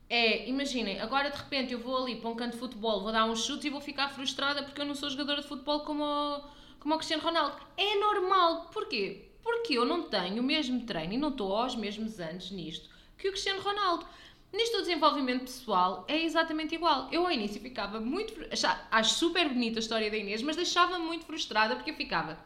É, 0.08 0.48
imaginem, 0.48 1.00
agora 1.00 1.30
de 1.30 1.36
repente 1.36 1.72
eu 1.72 1.78
vou 1.78 2.02
ali 2.02 2.16
para 2.16 2.30
um 2.30 2.36
canto 2.36 2.52
de 2.52 2.58
futebol, 2.58 3.02
vou 3.02 3.10
dar 3.10 3.24
um 3.24 3.34
chute 3.34 3.66
e 3.66 3.70
vou 3.70 3.80
ficar 3.80 4.10
frustrada 4.10 4.62
porque 4.62 4.80
eu 4.80 4.86
não 4.86 4.94
sou 4.94 5.08
jogadora 5.10 5.40
de 5.40 5.48
futebol 5.48 5.80
como 5.80 6.04
o, 6.04 6.40
como 6.78 6.94
o 6.94 6.98
Cristiano 6.98 7.22
Ronaldo. 7.22 7.56
É 7.76 7.98
normal. 7.98 8.70
Porquê? 8.72 9.30
Porque 9.42 9.76
eu 9.76 9.84
não 9.84 10.02
tenho 10.02 10.42
o 10.42 10.46
mesmo 10.46 10.84
treino 10.84 11.14
e 11.14 11.18
não 11.18 11.30
estou 11.30 11.56
aos 11.56 11.74
mesmos 11.74 12.20
anos 12.20 12.50
nisto 12.50 12.94
que 13.16 13.28
o 13.28 13.32
Cristiano 13.32 13.62
Ronaldo. 13.62 14.06
Nisto 14.54 14.76
do 14.76 14.82
desenvolvimento 14.82 15.40
pessoal 15.40 16.04
é 16.06 16.22
exatamente 16.22 16.76
igual. 16.76 17.08
Eu 17.10 17.26
ao 17.26 17.32
início 17.32 17.60
ficava 17.60 17.98
muito. 17.98 18.32
Acho 18.90 19.14
super 19.14 19.48
bonita 19.48 19.78
a 19.78 19.80
história 19.80 20.08
da 20.08 20.16
Inês, 20.16 20.42
mas 20.42 20.54
deixava-me 20.54 21.04
muito 21.04 21.26
frustrada 21.26 21.74
porque 21.74 21.90
eu 21.90 21.96
ficava. 21.96 22.38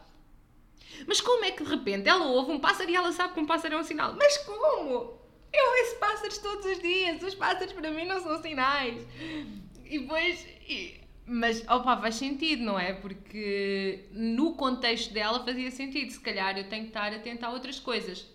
Mas 1.06 1.20
como 1.20 1.44
é 1.44 1.50
que 1.50 1.62
de 1.62 1.68
repente 1.68 2.08
ela 2.08 2.26
ouve 2.26 2.50
um 2.50 2.58
pássaro 2.58 2.90
e 2.90 2.96
ela 2.96 3.12
sabe 3.12 3.34
que 3.34 3.40
um 3.40 3.46
pássaro 3.46 3.74
é 3.74 3.78
um 3.78 3.84
sinal? 3.84 4.14
Mas 4.14 4.38
como? 4.38 5.18
Eu 5.52 5.64
ouço 5.80 5.96
pássaros 6.00 6.38
todos 6.38 6.64
os 6.64 6.78
dias, 6.80 7.22
os 7.22 7.34
pássaros 7.34 7.74
para 7.74 7.90
mim 7.90 8.06
não 8.06 8.20
são 8.22 8.40
sinais. 8.40 9.06
E 9.84 9.98
depois. 9.98 10.46
E, 10.66 10.98
mas, 11.26 11.62
opa, 11.68 11.94
faz 11.98 12.14
sentido, 12.14 12.62
não 12.62 12.78
é? 12.78 12.94
Porque 12.94 14.06
no 14.12 14.54
contexto 14.54 15.12
dela 15.12 15.44
fazia 15.44 15.70
sentido. 15.70 16.10
Se 16.10 16.20
calhar 16.20 16.56
eu 16.56 16.68
tenho 16.70 16.84
que 16.84 16.88
estar 16.88 17.12
atenta 17.12 17.48
a 17.48 17.50
outras 17.50 17.78
coisas. 17.78 18.26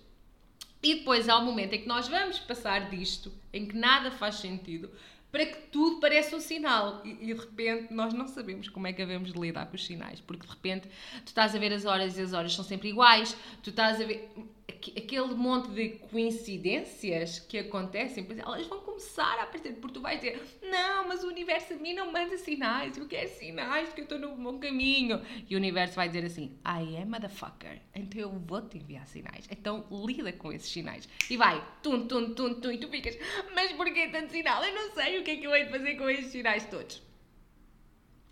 E 0.84 0.96
depois 0.96 1.30
há 1.30 1.40
um 1.40 1.46
momento 1.46 1.74
em 1.74 1.82
que 1.82 1.88
nós 1.88 2.10
vamos 2.10 2.38
passar 2.40 2.90
disto, 2.90 3.32
em 3.54 3.66
que 3.66 3.76
nada 3.76 4.12
faz 4.12 4.36
sentido, 4.36 4.92
para 5.32 5.46
que 5.46 5.58
tudo 5.72 6.00
pareça 6.00 6.36
um 6.36 6.40
sinal. 6.40 7.02
E, 7.06 7.12
e, 7.22 7.34
de 7.34 7.40
repente 7.40 7.94
nós 7.94 8.14
não 8.14 8.28
sabemos 8.28 8.68
como 8.68 8.86
é 8.86 8.92
que 8.92 8.98
devemos 8.98 9.32
de 9.32 9.40
lidar 9.40 9.66
com 9.66 9.76
os 9.76 9.86
sinais, 9.86 10.20
porque 10.20 10.46
de 10.46 10.54
repente 10.54 10.90
tu 11.24 11.28
estás 11.28 11.56
a 11.56 11.60
ver 11.60 11.72
as 11.72 11.86
horas 11.86 12.18
e 12.18 12.22
as 12.22 12.34
horas 12.34 12.54
são 12.54 12.66
sempre 12.66 12.90
iguais, 12.90 13.36
tu 13.64 13.70
estás 13.70 14.02
a 14.02 14.06
ver 14.06 14.30
aquele 14.68 15.34
monte 15.36 15.70
de 15.72 15.90
coincidências 16.10 17.40
que 17.40 17.58
acontecem, 17.58 18.24
pois 18.24 18.40
elas 18.40 18.66
vão 18.68 18.80
começar 18.82 19.40
a 19.40 19.44
aparecer, 19.44 19.74
porque 19.76 19.96
tu 19.96 20.02
vais 20.02 20.20
dizer, 20.20 20.42
não, 20.62 21.08
mas 21.08 21.24
o 21.24 21.28
universo 21.28 21.74
a 21.74 21.78
mim 21.78 21.94
não 21.94 22.12
manda 22.12 22.38
sinais, 22.38 22.98
eu 22.98 23.08
quero 23.08 23.30
sinais 23.30 23.92
que 23.94 24.02
eu 24.02 24.04
estou 24.04 24.20
no 24.20 24.36
bom 24.36 24.60
caminho. 24.60 25.22
E 25.50 25.56
o 25.56 25.58
universo 25.58 25.96
vai 25.96 26.08
dizer 26.08 26.26
assim, 26.26 26.58
I 26.66 26.98
am 26.98 27.06
motherfucker, 27.08 27.82
então 27.94 28.22
eu 28.22 28.32
vou 28.32 28.62
te 28.62 28.78
enviar 28.78 29.06
sinais. 29.06 29.48
Então 29.52 29.86
lida 29.92 30.32
com 30.34 30.52
esses 30.52 30.72
sinais. 30.72 31.08
E 31.30 31.38
vai, 31.38 31.62
tum, 31.82 32.08
tum, 32.08 32.34
tum, 32.34 32.54
tum, 32.56 32.72
e 32.72 32.78
tu 32.78 32.88
ficas, 32.88 33.18
mas 33.54 33.72
porquê 33.74 34.08
tanto 34.08 34.32
sinal? 34.32 34.64
Eu 34.64 34.74
não 34.74 34.94
sei 34.94 35.20
o 35.20 35.24
que 35.24 35.32
é 35.32 35.38
que 35.38 35.46
eu 35.46 35.56
hei 35.56 35.66
de 35.66 35.72
fazer 35.72 35.96
com 35.96 36.10
esses 36.10 36.32
sinais 36.32 36.66
todos. 36.66 37.02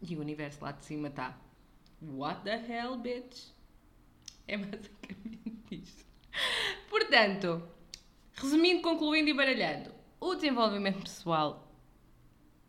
E 0.02 0.16
o 0.16 0.20
universo 0.20 0.64
lá 0.64 0.72
de 0.72 0.84
cima 0.86 1.10
está, 1.10 1.38
what 2.02 2.42
the 2.44 2.56
hell, 2.68 2.98
bitch? 2.98 3.50
É 4.48 4.58
basicamente 4.58 5.62
isto. 5.72 6.11
Portanto, 6.90 7.62
resumindo, 8.34 8.82
concluindo 8.82 9.30
e 9.30 9.34
baralhando, 9.34 9.92
o 10.20 10.36
desenvolvimento 10.36 11.02
pessoal 11.02 11.68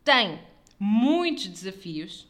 tem 0.04 0.40
muitos 0.78 1.46
desafios. 1.46 2.26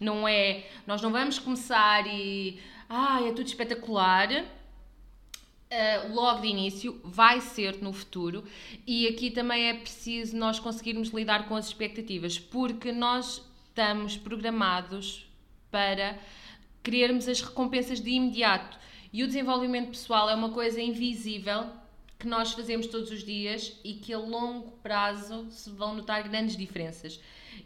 Não 0.00 0.26
é, 0.26 0.66
nós 0.86 1.00
não 1.00 1.12
vamos 1.12 1.38
começar 1.38 2.06
e 2.06 2.60
ah, 2.88 3.20
é 3.22 3.32
tudo 3.32 3.46
espetacular. 3.46 4.28
Uh, 4.32 6.12
logo 6.12 6.42
de 6.42 6.48
início, 6.48 7.00
vai 7.02 7.40
ser 7.40 7.80
no 7.80 7.94
futuro, 7.94 8.44
e 8.86 9.08
aqui 9.08 9.30
também 9.30 9.70
é 9.70 9.74
preciso 9.74 10.36
nós 10.36 10.60
conseguirmos 10.60 11.08
lidar 11.08 11.48
com 11.48 11.56
as 11.56 11.68
expectativas, 11.68 12.38
porque 12.38 12.92
nós 12.92 13.42
estamos 13.68 14.18
programados 14.18 15.26
para 15.70 16.18
querermos 16.82 17.26
as 17.26 17.40
recompensas 17.40 18.00
de 18.00 18.10
imediato. 18.10 18.78
E 19.12 19.22
o 19.22 19.26
desenvolvimento 19.26 19.88
pessoal 19.88 20.30
é 20.30 20.34
uma 20.34 20.50
coisa 20.50 20.80
invisível 20.80 21.66
que 22.18 22.26
nós 22.26 22.52
fazemos 22.52 22.86
todos 22.86 23.10
os 23.10 23.22
dias 23.22 23.78
e 23.84 23.94
que 23.94 24.12
a 24.12 24.18
longo 24.18 24.70
prazo 24.78 25.50
se 25.50 25.68
vão 25.70 25.94
notar 25.94 26.22
grandes 26.22 26.56
diferenças. 26.56 27.20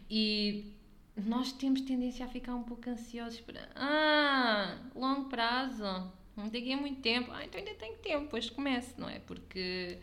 E 0.09 0.73
nós 1.15 1.51
temos 1.51 1.81
tendência 1.81 2.25
a 2.25 2.27
ficar 2.27 2.55
um 2.55 2.63
pouco 2.63 2.89
ansiosos 2.89 3.39
para. 3.39 3.69
Ah, 3.75 4.77
longo 4.95 5.29
prazo. 5.29 6.11
Daqui 6.35 6.73
a 6.73 6.77
muito 6.77 7.01
tempo. 7.01 7.31
Ah, 7.31 7.45
então 7.45 7.59
ainda 7.59 7.73
tenho 7.75 7.97
tempo, 7.97 8.25
depois 8.25 8.49
comece, 8.49 8.93
não 8.99 9.09
é? 9.09 9.19
Porque 9.19 9.99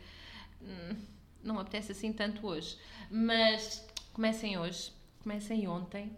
hum, 0.62 0.96
não 1.42 1.59
apetece 1.59 1.92
assim 1.92 2.12
tanto 2.12 2.46
hoje. 2.46 2.76
Mas 3.11 3.87
comecem 4.12 4.59
hoje, 4.59 4.92
comecem 5.22 5.68
ontem, 5.68 6.11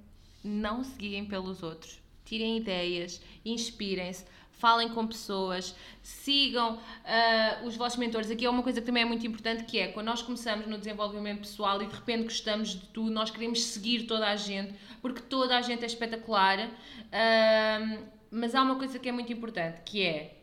não 0.45 0.85
se 0.85 0.97
guiem 0.97 1.25
pelos 1.27 1.63
outros, 1.63 2.01
tirem 2.25 2.57
ideias, 2.57 3.21
inspirem-se, 3.45 4.25
falem 4.59 4.89
com 4.89 5.07
pessoas, 5.07 5.75
sigam 6.03 6.77
uh, 6.77 7.67
os 7.67 7.77
vossos 7.77 7.99
mentores. 7.99 8.31
Aqui 8.31 8.45
é 8.45 8.51
uma 8.51 8.63
coisa 8.63 8.81
que 8.81 8.87
também 8.87 9.03
é 9.03 9.07
muito 9.07 9.27
importante, 9.27 9.65
que 9.65 9.79
é 9.79 9.89
quando 9.89 10.07
nós 10.07 10.23
começamos 10.23 10.67
no 10.67 10.79
desenvolvimento 10.79 11.41
pessoal 11.41 11.83
e 11.83 11.87
de 11.87 11.95
repente 11.95 12.25
gostamos 12.25 12.71
de 12.71 12.87
tudo, 12.89 13.11
nós 13.11 13.31
queremos 13.31 13.63
seguir 13.63 14.05
toda 14.05 14.27
a 14.27 14.37
gente, 14.37 14.75
porque 15.03 15.21
toda 15.21 15.57
a 15.57 15.63
gente 15.63 15.83
é 15.83 15.87
espetacular. 15.87 16.69
Uh, 16.69 18.07
mas 18.31 18.55
há 18.55 18.63
uma 18.63 18.77
coisa 18.77 18.99
que 18.99 19.09
é 19.09 19.13
muito 19.13 19.33
importante, 19.33 19.81
que 19.85 20.03
é 20.03 20.37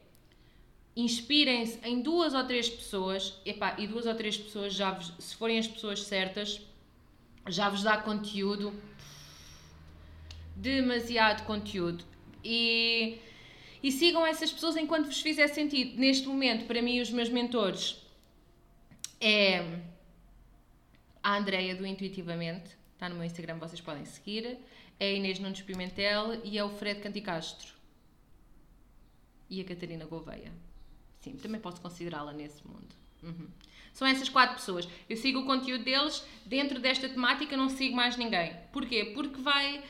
inspirem-se 0.96 1.80
em 1.84 2.02
duas 2.02 2.34
ou 2.34 2.44
três 2.44 2.70
pessoas, 2.70 3.40
epá, 3.46 3.76
e 3.80 3.88
duas 3.88 4.06
ou 4.06 4.14
três 4.14 4.38
pessoas, 4.38 4.74
já 4.74 4.92
vos, 4.92 5.12
se 5.18 5.36
forem 5.36 5.58
as 5.58 5.68
pessoas 5.68 6.04
certas, 6.04 6.62
já 7.48 7.68
vos 7.68 7.84
dá 7.84 7.98
conteúdo, 7.98 8.74
demasiado 10.56 11.46
conteúdo. 11.46 12.04
E, 12.44 13.18
e 13.84 13.92
sigam 13.92 14.26
essas 14.26 14.52
pessoas 14.52 14.78
enquanto 14.78 15.08
vos 15.08 15.22
fizer 15.22 15.48
sentido. 15.50 16.00
Neste 16.00 16.28
momento, 16.28 16.66
para 16.66 16.82
mim, 16.82 17.02
os 17.02 17.12
meus 17.12 17.28
mentores 17.28 17.98
é 19.20 19.82
a 21.22 21.38
Andreia 21.38 21.76
do 21.76 21.86
Intuitivamente, 21.86 22.72
está 22.94 23.10
no 23.10 23.16
meu 23.16 23.26
Instagram, 23.26 23.58
vocês 23.58 23.82
podem 23.82 24.06
seguir, 24.06 24.58
é 25.00 25.10
a 25.10 25.12
Inês 25.12 25.40
Nunes 25.40 25.62
Pimentel 25.62 26.42
e 26.44 26.58
é 26.58 26.64
o 26.64 26.70
Fred 26.70 27.02
Canticastro 27.02 27.74
e 29.50 29.60
a 29.60 29.64
Catarina 29.66 30.06
Gouveia. 30.06 30.52
Sim, 31.20 31.38
também 31.38 31.60
posso 31.60 31.80
considerá-la 31.82 32.34
nesse 32.34 32.66
mundo. 32.68 32.96
Uhum. 33.22 33.48
São 33.94 34.08
essas 34.08 34.28
quatro 34.28 34.56
pessoas. 34.56 34.88
Eu 35.08 35.16
sigo 35.16 35.42
o 35.42 35.46
conteúdo 35.46 35.84
deles, 35.84 36.26
dentro 36.46 36.80
desta 36.80 37.08
temática 37.08 37.56
não 37.56 37.70
sigo 37.70 37.96
mais 37.96 38.18
ninguém. 38.18 38.56
Porquê? 38.72 39.12
Porque 39.14 39.40
vai, 39.40 39.84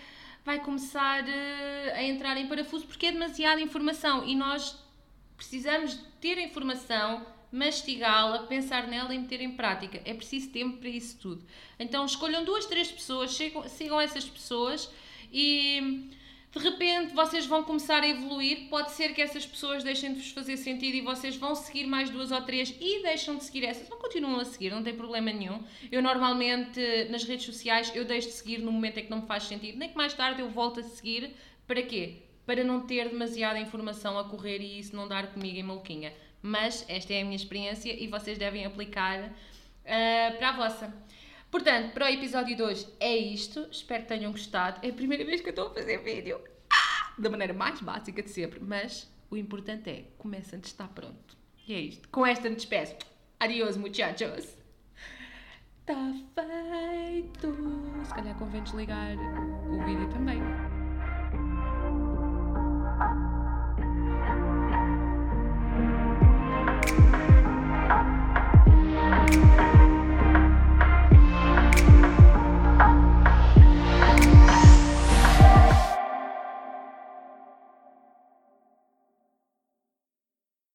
vai 0.46 0.60
começar 0.60 1.24
uh, 1.24 1.94
a 1.96 2.04
entrar 2.04 2.38
em 2.38 2.48
parafuso, 2.48 2.86
porque 2.86 3.06
é 3.06 3.12
demasiada 3.12 3.62
informação 3.62 4.28
e 4.28 4.36
nós 4.36 4.78
precisamos 5.36 6.00
ter 6.20 6.38
a 6.38 6.42
informação, 6.42 7.26
mastigá-la, 7.52 8.44
pensar 8.44 8.88
nela 8.88 9.14
e 9.14 9.20
meter 9.20 9.42
em 9.42 9.52
prática. 9.52 10.02
É 10.06 10.14
preciso 10.14 10.50
tempo 10.50 10.78
para 10.78 10.90
isso 10.90 11.18
tudo. 11.20 11.46
Então 11.80 12.06
escolham 12.06 12.44
duas, 12.44 12.66
três 12.66 12.92
pessoas, 12.92 13.38
sigam 13.70 14.00
essas 14.00 14.26
pessoas 14.26 14.90
e 15.32 16.10
de 16.56 16.60
repente 16.60 17.16
vocês 17.16 17.48
vão 17.48 17.64
começar 17.64 18.04
a 18.04 18.08
evoluir, 18.08 18.70
pode 18.70 18.92
ser 18.92 19.14
que 19.14 19.22
essas 19.22 19.44
pessoas 19.44 19.84
deixem 19.84 20.14
de 20.14 20.20
vos 20.20 20.30
fazer 20.30 20.56
sentido 20.56 20.96
e 20.96 21.02
vocês 21.02 21.36
vão 21.36 21.56
seguir 21.56 21.88
mais 21.88 22.12
duas 22.12 22.32
ou 22.32 22.42
três 22.44 22.76
e 22.80 23.02
deixam 23.02 23.38
de 23.38 23.44
seguir 23.44 23.66
essas, 23.66 23.90
não 23.90 23.98
continuam 23.98 24.40
a 24.40 24.46
seguir, 24.46 24.70
não 24.70 24.84
tem 24.84 24.96
problema 24.96 25.32
nenhum. 25.32 25.64
Eu 25.92 26.02
normalmente 26.04 26.80
nas 27.10 27.24
redes 27.24 27.48
sociais 27.48 27.92
eu 27.96 28.06
deixo 28.06 28.28
de 28.28 28.36
seguir 28.36 28.60
no 28.60 28.72
momento 28.72 29.00
em 29.00 29.06
que 29.06 29.10
não 29.10 29.22
me 29.22 29.28
faz 29.28 29.44
sentido, 29.44 29.80
nem 29.80 29.90
que 29.90 29.98
mais 29.98 30.14
tarde 30.14 30.42
eu 30.42 30.50
volto 30.50 30.80
a 30.80 30.84
seguir, 30.84 31.36
para 31.66 31.82
quê? 31.82 32.18
Para 32.46 32.64
não 32.64 32.82
ter 32.82 33.10
demasiada 33.10 33.58
informação 33.58 34.20
a 34.20 34.24
correr 34.26 34.62
e 34.62 34.78
isso 34.78 34.96
não 34.96 35.08
dar 35.08 35.34
comigo 35.34 35.58
em 35.58 35.64
maluquinha. 35.64 36.14
Mas 36.40 36.86
esta 36.88 37.14
é 37.14 37.22
a 37.22 37.24
minha 37.24 37.38
experiência 37.38 37.92
e 37.92 38.06
vocês 38.06 38.38
devem 38.38 38.64
aplicar 38.64 39.22
uh, 39.24 40.38
para 40.38 40.50
a 40.50 40.52
vossa. 40.52 40.94
Portanto, 41.54 41.94
para 41.94 42.08
o 42.08 42.10
episódio 42.10 42.56
de 42.56 42.64
hoje 42.64 42.88
é 43.00 43.16
isto. 43.16 43.68
Espero 43.70 44.02
que 44.02 44.10
tenham 44.10 44.32
gostado. 44.32 44.80
É 44.84 44.90
a 44.90 44.94
primeira 44.94 45.24
vez 45.24 45.40
que 45.40 45.50
eu 45.50 45.52
estou 45.52 45.68
a 45.68 45.70
fazer 45.76 46.00
vídeo. 46.00 46.42
Ah! 46.68 47.14
Da 47.16 47.30
maneira 47.30 47.54
mais 47.54 47.80
básica 47.80 48.24
de 48.24 48.32
sempre. 48.32 48.60
Mas 48.60 49.08
o 49.30 49.38
importante 49.38 49.88
é, 49.88 50.06
começa 50.18 50.56
antes 50.56 50.72
de 50.72 50.74
estar 50.74 50.88
pronto. 50.88 51.38
E 51.68 51.76
é 51.76 51.80
isto. 51.80 52.10
Com 52.10 52.26
esta 52.26 52.50
me 52.50 52.56
despeço. 52.56 52.96
Adiós, 53.40 53.78
muchachos. 53.78 54.58
Está 55.82 56.12
feito. 56.34 57.56
Se 58.04 58.14
calhar 58.16 58.36
convém 58.40 58.64
desligar 58.64 59.16
o 59.70 59.86
vídeo 59.86 60.10
também. 60.10 60.40